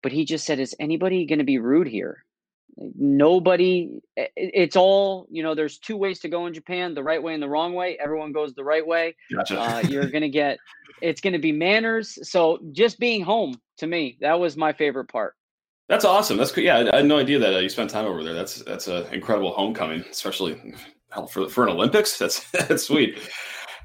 but 0.01 0.11
he 0.11 0.25
just 0.25 0.45
said, 0.45 0.59
"Is 0.59 0.75
anybody 0.79 1.25
going 1.25 1.39
to 1.39 1.45
be 1.45 1.59
rude 1.59 1.87
here?" 1.87 2.23
Nobody. 2.77 3.99
It's 4.15 4.75
all 4.75 5.27
you 5.29 5.43
know. 5.43 5.53
There's 5.53 5.77
two 5.77 5.97
ways 5.97 6.19
to 6.19 6.29
go 6.29 6.47
in 6.47 6.53
Japan: 6.53 6.93
the 6.93 7.03
right 7.03 7.21
way 7.21 7.33
and 7.33 7.43
the 7.43 7.49
wrong 7.49 7.73
way. 7.73 7.97
Everyone 8.01 8.31
goes 8.31 8.53
the 8.53 8.63
right 8.63 8.85
way. 8.85 9.15
Gotcha. 9.33 9.59
Uh, 9.59 9.79
you're 9.89 10.09
going 10.09 10.21
to 10.21 10.29
get. 10.29 10.57
It's 11.01 11.21
going 11.21 11.33
to 11.33 11.39
be 11.39 11.51
manners. 11.51 12.17
So 12.29 12.59
just 12.71 12.99
being 12.99 13.23
home 13.23 13.59
to 13.77 13.87
me, 13.87 14.17
that 14.21 14.39
was 14.39 14.55
my 14.55 14.71
favorite 14.71 15.09
part. 15.09 15.35
That's 15.91 16.05
awesome. 16.05 16.37
That's 16.37 16.53
cool. 16.53 16.63
yeah. 16.63 16.89
I 16.93 16.95
had 16.95 17.05
no 17.05 17.19
idea 17.19 17.37
that 17.37 17.53
uh, 17.53 17.57
you 17.57 17.67
spent 17.67 17.89
time 17.89 18.05
over 18.05 18.23
there. 18.23 18.33
That's 18.33 18.63
that's 18.63 18.87
an 18.87 19.05
incredible 19.11 19.51
homecoming, 19.51 20.05
especially 20.09 20.73
for 21.29 21.49
for 21.49 21.67
an 21.67 21.69
Olympics. 21.69 22.17
That's 22.17 22.49
that's 22.67 22.83
sweet. 22.83 23.19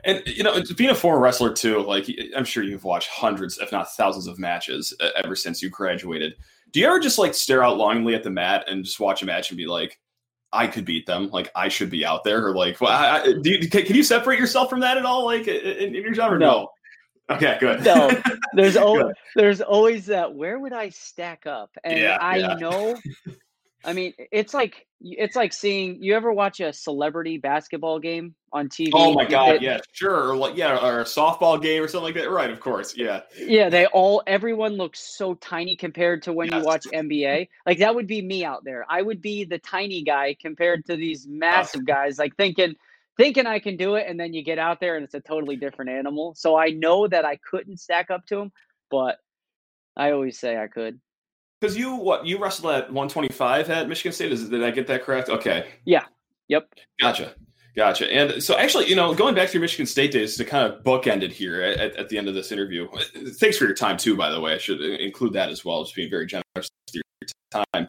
And 0.05 0.23
you 0.25 0.45
know, 0.45 0.63
being 0.77 0.91
a 0.91 0.95
former 0.95 1.19
wrestler 1.19 1.53
too, 1.53 1.81
like 1.81 2.07
I'm 2.37 2.45
sure 2.45 2.63
you've 2.63 2.85
watched 2.85 3.09
hundreds, 3.09 3.59
if 3.59 3.73
not 3.73 3.93
thousands, 3.93 4.29
of 4.29 4.39
matches 4.39 4.95
uh, 5.01 5.09
ever 5.25 5.35
since 5.35 5.61
you 5.61 5.69
graduated. 5.69 6.35
Do 6.71 6.79
you 6.79 6.87
ever 6.87 7.01
just 7.01 7.19
like 7.19 7.35
stare 7.35 7.65
out 7.65 7.77
longingly 7.77 8.15
at 8.15 8.23
the 8.23 8.31
mat 8.31 8.67
and 8.69 8.85
just 8.85 9.01
watch 9.01 9.25
a 9.25 9.27
match 9.27 9.51
and 9.51 9.59
be 9.59 9.67
like, 9.67 9.99
I 10.53 10.69
could 10.69 10.85
beat 10.85 11.07
them, 11.07 11.29
like 11.31 11.51
I 11.57 11.67
should 11.67 11.91
be 11.91 12.07
out 12.07 12.23
there, 12.23 12.47
or 12.47 12.55
like, 12.55 12.81
well, 12.81 12.93
I, 12.93 13.23
I, 13.23 13.33
do 13.43 13.51
you, 13.51 13.69
can, 13.69 13.85
can, 13.85 13.97
you 13.97 14.05
separate 14.05 14.39
yourself 14.39 14.71
from 14.71 14.79
that 14.79 14.97
at 14.97 15.05
all, 15.05 15.25
like 15.25 15.49
in, 15.49 15.57
in 15.97 16.05
your 16.05 16.13
job, 16.13 16.33
or 16.33 16.39
no? 16.39 16.69
Okay, 17.29 17.57
good. 17.59 17.85
No, 17.85 18.11
there's 18.55 18.77
always 18.77 19.15
there's 19.35 19.61
always 19.61 20.07
that. 20.07 20.35
Where 20.35 20.59
would 20.59 20.73
I 20.73 20.91
stack 20.91 21.47
up? 21.47 21.71
And 21.83 21.99
yeah, 21.99 22.19
I 22.21 22.37
yeah. 22.37 22.55
know 22.55 22.97
I 23.87 23.93
mean, 23.93 24.15
it's 24.33 24.53
like 24.53 24.85
it's 25.01 25.37
like 25.37 25.53
seeing 25.53 26.03
you 26.03 26.17
ever 26.17 26.33
watch 26.33 26.59
a 26.59 26.73
celebrity 26.73 27.39
basketball 27.39 28.01
game 28.01 28.35
on 28.53 28.69
TV? 28.69 28.91
Oh 28.93 29.15
my 29.15 29.25
god, 29.25 29.63
yeah, 29.63 29.79
sure. 29.93 30.31
Or 30.31 30.37
like 30.37 30.57
yeah, 30.57 30.85
or 30.85 31.01
a 31.01 31.05
softball 31.05 31.63
game 31.63 31.85
or 31.85 31.89
something 31.89 32.13
like 32.13 32.15
that. 32.15 32.29
Right, 32.29 32.51
of 32.51 32.59
course. 32.59 32.97
Yeah. 32.97 33.21
Yeah, 33.39 33.69
they 33.69 33.87
all 33.87 34.25
everyone 34.27 34.73
looks 34.73 35.17
so 35.17 35.35
tiny 35.35 35.77
compared 35.77 36.23
to 36.25 36.33
when 36.33 36.49
yes. 36.49 36.59
you 36.59 36.65
watch 36.65 36.85
NBA. 36.93 37.49
Like 37.65 37.79
that 37.79 37.95
would 37.95 38.09
be 38.09 38.21
me 38.21 38.45
out 38.45 38.65
there. 38.65 38.85
I 38.89 39.03
would 39.03 39.23
be 39.23 39.45
the 39.45 39.61
tiny 39.61 40.03
guy 40.03 40.37
compared 40.41 40.85
to 40.87 40.97
these 40.97 41.29
massive 41.29 41.87
guys 41.87 42.19
like 42.19 42.35
thinking 42.37 42.75
thinking 43.17 43.47
I 43.47 43.59
can 43.59 43.77
do 43.77 43.95
it 43.95 44.07
and 44.09 44.19
then 44.19 44.33
you 44.33 44.43
get 44.43 44.59
out 44.59 44.81
there 44.81 44.97
and 44.97 45.05
it's 45.05 45.15
a 45.15 45.21
totally 45.21 45.57
different 45.57 45.91
animal. 45.91 46.35
So 46.35 46.57
I 46.57 46.69
know 46.69 47.07
that 47.09 47.25
I 47.25 47.37
couldn't 47.37 47.79
stack 47.79 48.11
up 48.11 48.27
to 48.27 48.39
him, 48.39 48.53
but 48.91 49.19
I 49.97 50.13
always 50.13 50.39
say 50.39 50.59
I 50.59 50.67
could. 50.67 51.01
Because 51.61 51.77
you 51.77 51.95
what 51.95 52.27
you 52.27 52.39
wrestled 52.39 52.73
at 52.75 52.93
125 52.93 53.71
at 53.71 53.89
Michigan 53.89 54.13
State? 54.13 54.33
Is 54.33 54.49
did 54.51 54.63
I 54.63 54.71
get 54.71 54.87
that 54.89 55.05
correct? 55.05 55.31
Okay. 55.31 55.67
Yeah. 55.85 56.05
Yep. 56.49 56.69
Gotcha. 57.01 57.35
Gotcha. 57.77 58.11
And 58.11 58.43
so, 58.43 58.57
actually, 58.57 58.89
you 58.89 58.97
know, 58.97 59.15
going 59.15 59.35
back 59.35 59.49
to 59.49 59.55
your 59.55 59.61
Michigan 59.61 59.85
State 59.85 60.11
days 60.11 60.37
to 60.37 60.45
kind 60.47 60.73
of 60.73 60.83
bookend 60.83 61.23
it 61.23 61.31
here 61.31 61.61
at, 61.61 61.95
at 61.97 62.09
the 62.09 62.17
end 62.17 62.27
of 62.27 62.35
this 62.35 62.51
interview. 62.51 62.89
Thanks 63.39 63.59
for 63.59 63.65
your 63.65 63.75
time 63.75 63.99
too, 63.99 64.17
by 64.17 64.31
the 64.31 64.41
way. 64.41 64.55
I 64.55 64.59
should 64.59 64.81
include 64.81 65.35
that 65.35 65.51
as 65.51 65.63
well, 65.63 65.85
just 65.85 65.95
being 65.95 66.09
very 66.09 66.27
generous 66.27 66.43
with 66.55 66.95
your 66.95 67.03
time. 67.75 67.87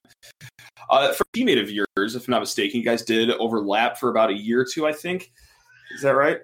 Uh, 0.89 1.13
for 1.13 1.23
a 1.23 1.37
teammate 1.37 1.61
of 1.61 1.71
yours, 1.71 2.15
if 2.15 2.27
I'm 2.27 2.31
not 2.31 2.41
mistaken, 2.41 2.79
you 2.79 2.85
guys 2.85 3.03
did 3.03 3.31
overlap 3.31 3.97
for 3.97 4.09
about 4.09 4.29
a 4.29 4.33
year 4.33 4.61
or 4.61 4.65
two, 4.65 4.85
I 4.85 4.91
think. 4.91 5.31
Is 5.95 6.01
that 6.01 6.15
right? 6.15 6.39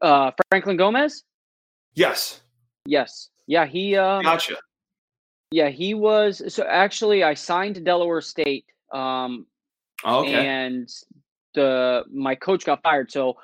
Uh, 0.00 0.30
Franklin 0.50 0.76
Gomez. 0.76 1.24
Yes. 1.94 2.40
Yes. 2.86 3.30
Yeah. 3.48 3.66
He. 3.66 3.96
Um, 3.96 4.22
gotcha. 4.22 4.56
Yeah, 5.50 5.68
he 5.68 5.94
was. 5.94 6.42
So 6.52 6.64
actually, 6.64 7.22
I 7.22 7.34
signed 7.34 7.76
to 7.76 7.80
Delaware 7.80 8.20
State. 8.20 8.64
Um, 8.92 9.46
oh, 10.04 10.20
okay. 10.20 10.46
And 10.46 10.88
the 11.54 12.04
my 12.12 12.34
coach 12.34 12.64
got 12.64 12.82
fired, 12.82 13.10
so 13.10 13.36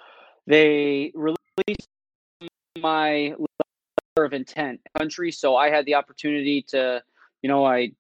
they 0.46 1.12
released 1.14 1.88
my 2.78 3.34
letter 3.38 4.24
of 4.24 4.32
intent 4.32 4.80
country. 4.98 5.30
So 5.32 5.56
I 5.56 5.70
had 5.70 5.86
the 5.86 5.94
opportunity 5.94 6.62
to, 6.68 7.02
you 7.42 7.48
know, 7.48 7.64
I 7.64 7.92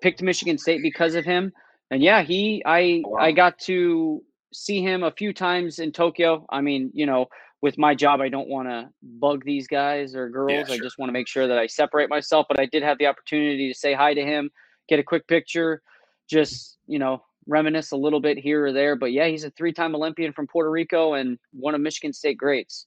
picked 0.00 0.22
Michigan 0.22 0.58
State 0.58 0.82
because 0.82 1.14
of 1.14 1.24
him. 1.24 1.52
And 1.90 2.02
yeah, 2.02 2.22
he, 2.22 2.62
I, 2.64 3.02
wow. 3.04 3.18
I 3.20 3.32
got 3.32 3.58
to 3.60 4.22
see 4.52 4.80
him 4.80 5.02
a 5.02 5.10
few 5.10 5.32
times 5.32 5.78
in 5.78 5.92
Tokyo. 5.92 6.46
I 6.48 6.60
mean, 6.60 6.90
you 6.94 7.06
know, 7.06 7.26
with 7.62 7.76
my 7.76 7.94
job, 7.94 8.20
I 8.20 8.28
don't 8.28 8.48
want 8.48 8.68
to 8.68 8.88
bug 9.02 9.44
these 9.44 9.66
guys 9.66 10.14
or 10.14 10.28
girls. 10.28 10.52
Yeah, 10.52 10.64
sure. 10.64 10.74
I 10.76 10.78
just 10.78 10.98
want 10.98 11.08
to 11.08 11.12
make 11.12 11.28
sure 11.28 11.46
that 11.48 11.58
I 11.58 11.66
separate 11.66 12.08
myself. 12.08 12.46
But 12.48 12.60
I 12.60 12.66
did 12.66 12.82
have 12.82 12.98
the 12.98 13.06
opportunity 13.06 13.72
to 13.72 13.78
say 13.78 13.92
hi 13.92 14.14
to 14.14 14.22
him, 14.22 14.50
get 14.88 14.98
a 14.98 15.02
quick 15.02 15.26
picture, 15.26 15.82
just, 16.28 16.78
you 16.86 16.98
know, 16.98 17.22
reminisce 17.46 17.92
a 17.92 17.96
little 17.96 18.20
bit 18.20 18.38
here 18.38 18.66
or 18.66 18.72
there. 18.72 18.96
But 18.96 19.12
yeah, 19.12 19.26
he's 19.26 19.44
a 19.44 19.50
three 19.50 19.72
time 19.72 19.94
Olympian 19.94 20.32
from 20.32 20.46
Puerto 20.46 20.70
Rico 20.70 21.14
and 21.14 21.38
one 21.52 21.74
of 21.74 21.80
Michigan 21.80 22.12
State 22.12 22.38
greats. 22.38 22.86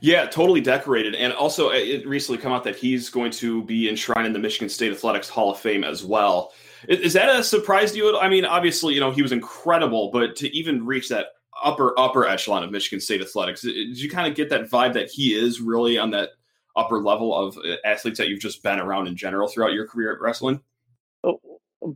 Yeah, 0.00 0.26
totally 0.26 0.60
decorated. 0.60 1.14
And 1.14 1.32
also, 1.32 1.70
it 1.70 2.06
recently 2.06 2.40
come 2.42 2.52
out 2.52 2.64
that 2.64 2.74
he's 2.74 3.08
going 3.10 3.30
to 3.32 3.62
be 3.62 3.88
enshrined 3.88 4.26
in 4.26 4.32
the 4.32 4.38
Michigan 4.38 4.68
State 4.68 4.92
Athletics 4.92 5.28
Hall 5.28 5.52
of 5.52 5.58
Fame 5.58 5.84
as 5.84 6.04
well. 6.04 6.52
Is 6.88 7.12
that 7.12 7.28
a 7.28 7.44
surprise 7.44 7.92
to 7.92 7.98
you? 7.98 8.18
I 8.18 8.28
mean, 8.28 8.44
obviously, 8.44 8.94
you 8.94 9.00
know, 9.00 9.12
he 9.12 9.22
was 9.22 9.30
incredible, 9.30 10.10
but 10.12 10.34
to 10.36 10.48
even 10.56 10.84
reach 10.84 11.08
that 11.10 11.26
upper 11.62 11.98
upper 11.98 12.26
echelon 12.26 12.62
of 12.62 12.70
Michigan 12.70 13.00
State 13.00 13.20
athletics. 13.20 13.62
Did 13.62 13.98
you 13.98 14.10
kind 14.10 14.28
of 14.28 14.34
get 14.34 14.50
that 14.50 14.70
vibe 14.70 14.94
that 14.94 15.10
he 15.10 15.34
is 15.34 15.60
really 15.60 15.98
on 15.98 16.10
that 16.12 16.30
upper 16.76 17.00
level 17.00 17.34
of 17.34 17.56
uh, 17.58 17.76
athletes 17.84 18.18
that 18.18 18.28
you've 18.28 18.40
just 18.40 18.62
been 18.62 18.78
around 18.78 19.08
in 19.08 19.16
general 19.16 19.48
throughout 19.48 19.72
your 19.72 19.86
career 19.86 20.12
at 20.12 20.20
wrestling? 20.20 20.60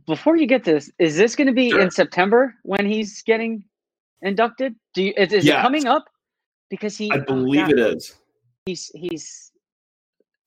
Before 0.05 0.35
you 0.35 0.47
get 0.47 0.63
this, 0.63 0.89
is 0.97 1.17
this 1.17 1.35
going 1.35 1.47
to 1.47 1.53
be 1.53 1.71
sure. 1.71 1.81
in 1.81 1.91
September 1.91 2.55
when 2.63 2.85
he's 2.85 3.21
getting 3.21 3.65
inducted? 4.21 4.75
Do 4.93 5.03
you, 5.03 5.13
is, 5.17 5.33
is 5.33 5.45
yes. 5.45 5.59
it 5.59 5.61
coming 5.61 5.87
up? 5.87 6.05
Because 6.69 6.97
he, 6.97 7.11
I 7.11 7.17
believe 7.17 7.69
it 7.69 7.79
is. 7.79 8.15
He's 8.65 8.89
he's 8.95 9.51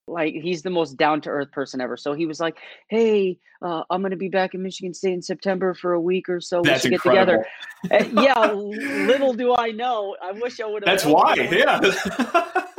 like 0.09 0.35
he's 0.35 0.63
the 0.63 0.71
most 0.71 0.97
down 0.97 1.21
to 1.23 1.31
earth 1.31 1.51
person 1.53 1.81
ever. 1.81 1.97
So 1.97 2.15
he 2.15 2.27
was 2.27 2.41
like, 2.41 2.57
"Hey, 2.89 3.39
uh, 3.63 3.83
I'm 3.91 4.01
going 4.01 4.11
to 4.11 4.17
be 4.17 4.29
back 4.29 4.55
in 4.55 4.63
Michigan 4.63 4.95
State 4.95 5.13
in 5.13 5.23
September 5.23 5.75
for 5.75 5.93
a 5.93 6.01
week 6.01 6.29
or 6.29 6.41
so. 6.41 6.63
That's 6.63 6.85
we 6.85 6.91
should 6.91 6.93
incredible. 6.95 7.45
get 7.89 8.01
together." 8.01 8.23
yeah, 8.23 8.53
little 9.07 9.35
do 9.35 9.55
I 9.57 9.71
know. 9.71 10.17
I 10.23 10.33
wish 10.33 10.61
I 10.61 10.67
would 10.67 10.87
have. 10.87 10.99
That's 10.99 11.05
why. 11.05 11.35
Yeah. 11.35 12.63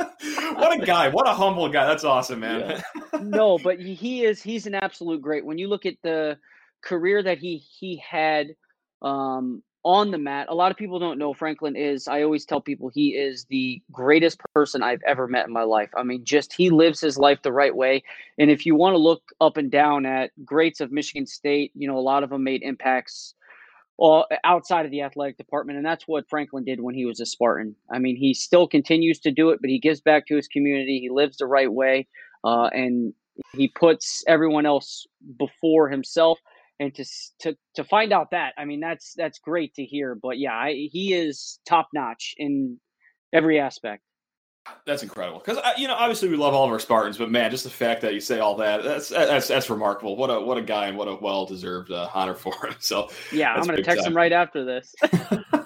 what 0.58 0.82
a 0.82 0.84
guy! 0.84 1.08
What 1.08 1.26
a 1.26 1.32
humble 1.32 1.68
guy. 1.68 1.86
That's 1.86 2.04
awesome, 2.04 2.40
man. 2.40 2.82
Yeah. 3.12 3.20
no, 3.22 3.58
but 3.58 3.80
he 3.80 4.24
is. 4.24 4.42
He's 4.42 4.66
an 4.66 4.74
absolute 4.74 5.22
great. 5.22 5.44
When 5.44 5.58
you 5.58 5.68
look 5.68 5.86
at 5.86 5.96
the 6.02 6.38
career 6.82 7.22
that 7.22 7.38
he 7.38 7.56
he 7.56 7.96
had 7.96 8.48
um, 9.02 9.62
on 9.84 10.10
the 10.10 10.18
mat. 10.18 10.48
A 10.50 10.54
lot 10.54 10.70
of 10.70 10.76
people 10.76 10.98
don't 10.98 11.18
know 11.18 11.32
Franklin 11.32 11.76
is. 11.76 12.08
I 12.08 12.22
always 12.22 12.44
tell 12.44 12.60
people 12.60 12.90
he 12.92 13.10
is 13.10 13.46
the 13.46 13.80
greatest 13.92 14.38
person 14.54 14.82
I've 14.82 15.02
ever 15.06 15.26
met 15.26 15.46
in 15.46 15.52
my 15.52 15.62
life. 15.62 15.90
I 15.96 16.02
mean, 16.02 16.24
just 16.24 16.52
he 16.52 16.70
lives 16.70 17.00
his 17.00 17.16
life 17.16 17.40
the 17.42 17.52
right 17.52 17.74
way. 17.74 18.02
And 18.38 18.50
if 18.50 18.66
you 18.66 18.74
want 18.74 18.94
to 18.94 18.98
look 18.98 19.22
up 19.40 19.56
and 19.56 19.70
down 19.70 20.04
at 20.04 20.30
greats 20.44 20.80
of 20.80 20.92
Michigan 20.92 21.26
State, 21.26 21.72
you 21.74 21.88
know, 21.88 21.96
a 21.96 22.00
lot 22.00 22.22
of 22.22 22.30
them 22.30 22.44
made 22.44 22.62
impacts 22.62 23.34
all 23.98 24.26
outside 24.44 24.84
of 24.84 24.92
the 24.92 25.02
athletic 25.02 25.36
department. 25.36 25.76
And 25.76 25.86
that's 25.86 26.04
what 26.06 26.28
Franklin 26.30 26.64
did 26.64 26.80
when 26.80 26.94
he 26.94 27.04
was 27.04 27.20
a 27.20 27.26
Spartan. 27.26 27.74
I 27.90 27.98
mean, 27.98 28.16
he 28.16 28.32
still 28.32 28.66
continues 28.66 29.18
to 29.20 29.32
do 29.32 29.50
it, 29.50 29.60
but 29.60 29.70
he 29.70 29.78
gives 29.78 30.00
back 30.00 30.26
to 30.28 30.36
his 30.36 30.48
community. 30.48 31.00
He 31.00 31.10
lives 31.10 31.36
the 31.36 31.46
right 31.46 31.70
way. 31.70 32.06
Uh, 32.44 32.68
and 32.72 33.12
he 33.54 33.68
puts 33.68 34.24
everyone 34.26 34.66
else 34.66 35.06
before 35.38 35.88
himself 35.88 36.38
and 36.80 36.94
to 36.94 37.04
to 37.40 37.56
to 37.74 37.84
find 37.84 38.12
out 38.12 38.30
that 38.30 38.52
I 38.56 38.64
mean 38.64 38.80
that's 38.80 39.14
that's 39.14 39.38
great 39.38 39.74
to 39.74 39.84
hear. 39.84 40.14
But 40.14 40.38
yeah, 40.38 40.54
I, 40.54 40.88
he 40.92 41.12
is 41.12 41.58
top 41.66 41.88
notch 41.92 42.34
in 42.36 42.78
every 43.32 43.58
aspect. 43.58 44.02
That's 44.84 45.02
incredible 45.02 45.42
because 45.44 45.58
you 45.76 45.86
know 45.86 45.94
obviously 45.94 46.28
we 46.28 46.36
love 46.36 46.54
all 46.54 46.64
of 46.64 46.70
our 46.70 46.78
Spartans, 46.78 47.18
but 47.18 47.30
man, 47.30 47.50
just 47.50 47.64
the 47.64 47.70
fact 47.70 48.00
that 48.02 48.14
you 48.14 48.20
say 48.20 48.38
all 48.38 48.56
that 48.56 48.82
that's 48.82 49.08
that's 49.08 49.48
that's 49.48 49.68
remarkable. 49.68 50.16
What 50.16 50.28
a 50.28 50.40
what 50.40 50.56
a 50.56 50.62
guy 50.62 50.86
and 50.86 50.96
what 50.96 51.08
a 51.08 51.14
well 51.16 51.44
deserved 51.44 51.90
uh, 51.90 52.08
honor 52.14 52.34
for 52.34 52.54
him. 52.66 52.74
So 52.80 53.10
yeah, 53.32 53.52
I'm 53.52 53.64
gonna 53.64 53.82
text 53.82 54.04
time. 54.04 54.12
him 54.12 54.16
right 54.16 54.32
after 54.32 54.64
this. 54.64 54.94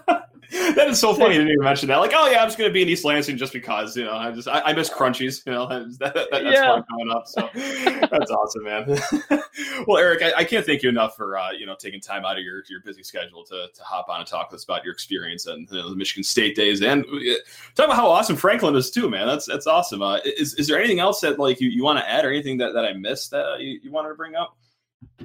that 0.77 0.89
is 0.89 0.99
so 0.99 1.15
funny. 1.15 1.35
You 1.35 1.41
didn't 1.41 1.53
even 1.55 1.65
mention 1.65 1.89
that. 1.89 1.97
Like, 1.97 2.13
oh 2.15 2.29
yeah, 2.31 2.43
I'm 2.43 2.49
just 2.49 2.59
gonna 2.59 2.71
be 2.71 2.83
in 2.83 2.89
East 2.89 3.05
Lansing 3.05 3.37
just 3.37 3.53
because 3.53 3.97
you 3.97 4.05
know 4.05 4.15
I 4.15 4.31
just 4.33 4.49
I, 4.49 4.61
I 4.61 4.73
miss 4.73 4.89
Crunchy's. 4.89 5.43
You 5.47 5.53
know 5.53 5.67
that, 5.99 5.99
that, 5.99 6.29
that's 6.31 6.45
yeah. 6.45 6.73
fun 6.73 6.85
coming 6.91 7.11
up. 7.11 7.27
So 7.27 7.49
that's 7.55 8.31
awesome, 8.31 8.65
man. 8.65 8.85
well, 9.87 9.99
Eric, 9.99 10.23
I, 10.23 10.33
I, 10.39 10.45
can't 10.45 10.65
thank 10.65 10.83
you 10.83 10.89
enough 10.89 11.17
for 11.17 11.37
uh, 11.37 11.51
you 11.51 11.67
know 11.67 11.75
taking 11.75 12.01
time 12.01 12.25
out 12.25 12.39
of 12.39 12.45
your 12.45 12.63
your 12.69 12.81
busy 12.85 13.03
schedule 13.03 13.45
to 13.45 13.69
to 13.75 13.83
hop 13.83 14.09
on 14.09 14.21
and 14.21 14.29
talk 14.29 14.51
with 14.51 14.59
us 14.59 14.65
about 14.65 14.85
your 14.85 14.93
experience 14.93 15.47
and 15.47 15.69
you 15.71 15.79
know, 15.79 15.91
the 15.91 15.97
Michigan 15.97 16.25
State 16.25 16.57
days 16.57 16.83
and 16.83 17.05
uh, 17.05 17.35
talk 17.75 17.87
about 17.87 17.97
how 17.97 18.09
awesome 18.09 18.37
Franklin 18.37 18.75
is 18.75 18.91
too, 18.91 19.11
man. 19.11 19.27
That's 19.27 19.47
that's 19.47 19.67
awesome. 19.67 20.03
Uh, 20.03 20.19
is 20.25 20.55
is 20.55 20.69
there 20.69 20.79
anything 20.79 21.01
else 21.01 21.21
that 21.21 21.39
like 21.39 21.61
you, 21.61 21.69
you 21.69 21.85
want 21.85 21.99
to 21.99 22.09
add 22.09 22.25
or 22.25 22.31
anything 22.31 22.59
that, 22.59 22.73
that 22.73 22.85
I 22.85 22.93
missed 22.93 23.31
that 23.31 23.45
uh, 23.45 23.57
you, 23.57 23.81
you 23.83 23.91
wanted 23.91 24.11
to 24.11 24.15
bring 24.15 24.35
up? 24.35 24.57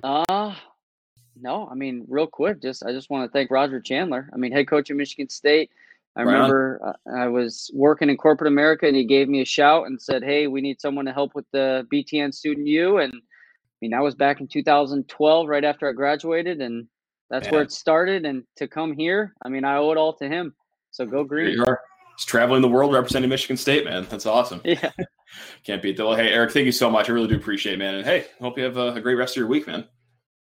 Uh 0.04 0.56
no, 1.42 1.68
I 1.72 1.76
mean, 1.76 2.06
real 2.08 2.28
quick, 2.28 2.62
just 2.62 2.84
I 2.86 2.92
just 2.92 3.10
want 3.10 3.30
to 3.30 3.32
thank 3.32 3.52
Roger 3.52 3.80
Chandler. 3.80 4.30
I 4.34 4.38
mean, 4.38 4.52
head 4.52 4.68
coach 4.68 4.90
of 4.90 4.98
Michigan 4.98 5.30
State. 5.30 5.72
I 6.16 6.24
right 6.24 6.34
remember 6.34 6.82
uh, 6.84 7.12
I 7.16 7.28
was 7.28 7.70
working 7.74 8.10
in 8.10 8.18
corporate 8.18 8.52
America, 8.52 8.88
and 8.88 8.96
he 8.96 9.06
gave 9.06 9.30
me 9.30 9.42
a 9.42 9.46
shout 9.46 9.86
and 9.88 10.02
said, 10.02 10.24
"Hey, 10.24 10.48
we 10.48 10.62
need 10.62 10.82
someone 10.82 11.06
to 11.06 11.14
help 11.14 11.36
with 11.36 11.46
the 11.52 11.88
BTN 11.94 12.34
Student 12.34 12.68
U." 12.68 12.98
And 12.98 13.14
I 13.14 13.78
mean, 13.82 13.92
that 13.92 14.02
was 14.02 14.16
back 14.16 14.42
in 14.42 14.48
2012, 14.48 15.48
right 15.48 15.64
after 15.64 15.88
I 15.88 15.92
graduated, 15.92 16.62
and 16.62 16.88
that's 17.30 17.48
yeah. 17.48 17.54
where 17.54 17.62
it 17.62 17.72
started. 17.72 18.26
And 18.26 18.44
to 18.56 18.68
come 18.68 18.94
here, 18.94 19.36
I 19.44 19.50
mean, 19.50 19.64
I 19.64 19.78
owe 19.78 19.92
it 19.92 19.98
all 19.98 20.14
to 20.14 20.28
him. 20.28 20.56
So 20.92 21.06
go 21.06 21.24
green. 21.24 21.52
you 21.52 21.64
are. 21.66 21.80
Just 22.18 22.30
traveling 22.30 22.64
the 22.64 22.68
world 22.68 22.94
representing 22.94 23.30
Michigan 23.30 23.58
State, 23.58 23.86
man. 23.86 24.08
That's 24.10 24.26
awesome. 24.26 24.62
Yeah. 24.66 24.92
Can't 25.66 25.82
beat 25.82 25.98
that. 25.98 26.06
Well, 26.06 26.16
hey, 26.16 26.30
Eric, 26.30 26.52
thank 26.52 26.66
you 26.66 26.72
so 26.72 26.90
much. 26.90 27.10
I 27.10 27.12
really 27.12 27.28
do 27.28 27.36
appreciate 27.36 27.74
it, 27.74 27.80
man. 27.80 27.96
And 27.96 28.06
hey, 28.06 28.28
hope 28.40 28.58
you 28.58 28.64
have 28.64 28.78
a, 28.78 28.94
a 28.94 29.02
great 29.02 29.16
rest 29.16 29.34
of 29.34 29.42
your 29.42 29.48
week, 29.48 29.68
man. 29.68 29.86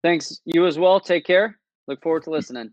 Thanks. 0.03 0.41
You 0.45 0.67
as 0.67 0.79
well. 0.79 1.01
Take 1.01 1.25
care. 1.25 1.59
Look 1.87 2.03
forward 2.03 2.25
to 2.25 2.31
listening. 2.31 2.73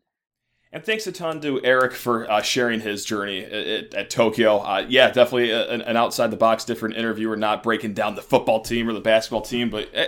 And 0.71 0.83
thanks 0.83 1.07
a 1.07 1.11
ton 1.13 1.39
to 1.39 1.63
Eric 1.63 1.93
for 1.93 2.29
uh, 2.29 2.41
sharing 2.41 2.81
his 2.81 3.05
journey 3.05 3.45
at, 3.45 3.93
at 3.93 4.09
Tokyo. 4.09 4.57
Uh, 4.57 4.85
yeah, 4.89 5.09
definitely 5.09 5.51
an, 5.51 5.81
an, 5.81 5.95
outside 5.95 6.31
the 6.31 6.37
box, 6.37 6.65
different 6.65 6.97
interview. 6.97 7.29
We're 7.29 7.37
not 7.37 7.63
breaking 7.63 7.93
down 7.93 8.15
the 8.15 8.21
football 8.21 8.61
team 8.61 8.89
or 8.89 8.93
the 8.93 8.99
basketball 8.99 9.41
team, 9.41 9.69
but 9.69 9.89
eh, 9.93 10.07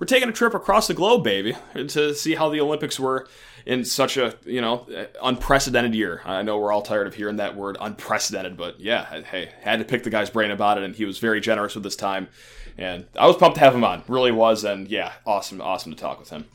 we're 0.00 0.06
taking 0.08 0.28
a 0.28 0.32
trip 0.32 0.54
across 0.54 0.88
the 0.88 0.94
globe, 0.94 1.22
baby, 1.22 1.56
to 1.74 2.14
see 2.16 2.34
how 2.34 2.48
the 2.48 2.60
Olympics 2.60 2.98
were 2.98 3.28
in 3.64 3.84
such 3.84 4.16
a 4.16 4.34
you 4.44 4.60
know 4.60 4.88
unprecedented 5.22 5.94
year. 5.94 6.20
I 6.24 6.42
know 6.42 6.58
we're 6.58 6.72
all 6.72 6.82
tired 6.82 7.06
of 7.06 7.14
hearing 7.14 7.36
that 7.36 7.54
word 7.54 7.76
unprecedented, 7.80 8.56
but 8.56 8.80
yeah, 8.80 9.22
hey, 9.22 9.50
had 9.60 9.78
to 9.78 9.84
pick 9.84 10.02
the 10.02 10.10
guy's 10.10 10.30
brain 10.30 10.50
about 10.50 10.78
it, 10.78 10.84
and 10.84 10.96
he 10.96 11.04
was 11.04 11.18
very 11.18 11.40
generous 11.40 11.76
with 11.76 11.84
his 11.84 11.94
time, 11.94 12.28
and 12.78 13.06
I 13.18 13.26
was 13.26 13.36
pumped 13.36 13.56
to 13.56 13.60
have 13.60 13.74
him 13.74 13.84
on, 13.84 14.04
really 14.08 14.32
was, 14.32 14.64
and 14.64 14.88
yeah, 14.88 15.12
awesome, 15.26 15.60
awesome 15.60 15.92
to 15.92 15.98
talk 15.98 16.20
with 16.20 16.30
him. 16.30 16.46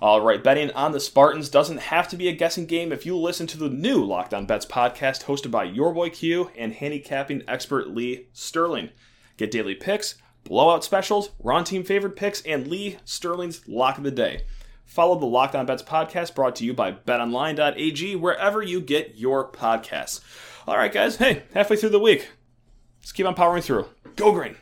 All 0.00 0.20
right, 0.20 0.42
betting 0.42 0.70
on 0.72 0.92
the 0.92 1.00
Spartans 1.00 1.48
doesn't 1.48 1.78
have 1.78 2.08
to 2.08 2.16
be 2.16 2.28
a 2.28 2.32
guessing 2.32 2.66
game 2.66 2.92
if 2.92 3.06
you 3.06 3.16
listen 3.16 3.46
to 3.48 3.58
the 3.58 3.68
new 3.68 4.04
Locked 4.04 4.34
On 4.34 4.46
Bets 4.46 4.66
podcast 4.66 5.24
hosted 5.24 5.50
by 5.50 5.64
your 5.64 5.92
boy 5.92 6.10
Q 6.10 6.50
and 6.56 6.72
handicapping 6.72 7.42
expert 7.48 7.88
Lee 7.88 8.28
Sterling. 8.32 8.90
Get 9.36 9.50
daily 9.50 9.74
picks, 9.74 10.16
blowout 10.44 10.84
specials, 10.84 11.30
Ron 11.40 11.64
team 11.64 11.84
favorite 11.84 12.16
picks, 12.16 12.42
and 12.42 12.68
Lee 12.68 12.98
Sterling's 13.04 13.66
lock 13.66 13.98
of 13.98 14.04
the 14.04 14.10
day. 14.10 14.42
Follow 14.84 15.18
the 15.18 15.26
Locked 15.26 15.54
On 15.54 15.66
Bets 15.66 15.82
podcast 15.82 16.34
brought 16.34 16.56
to 16.56 16.64
you 16.64 16.74
by 16.74 16.92
betonline.ag 16.92 18.16
wherever 18.16 18.62
you 18.62 18.80
get 18.80 19.16
your 19.16 19.50
podcasts. 19.50 20.20
All 20.66 20.76
right, 20.76 20.92
guys, 20.92 21.16
hey, 21.16 21.42
halfway 21.54 21.76
through 21.76 21.90
the 21.90 21.98
week. 21.98 22.28
Let's 23.00 23.12
keep 23.12 23.26
on 23.26 23.34
powering 23.34 23.62
through. 23.62 23.86
Go 24.16 24.32
green. 24.32 24.56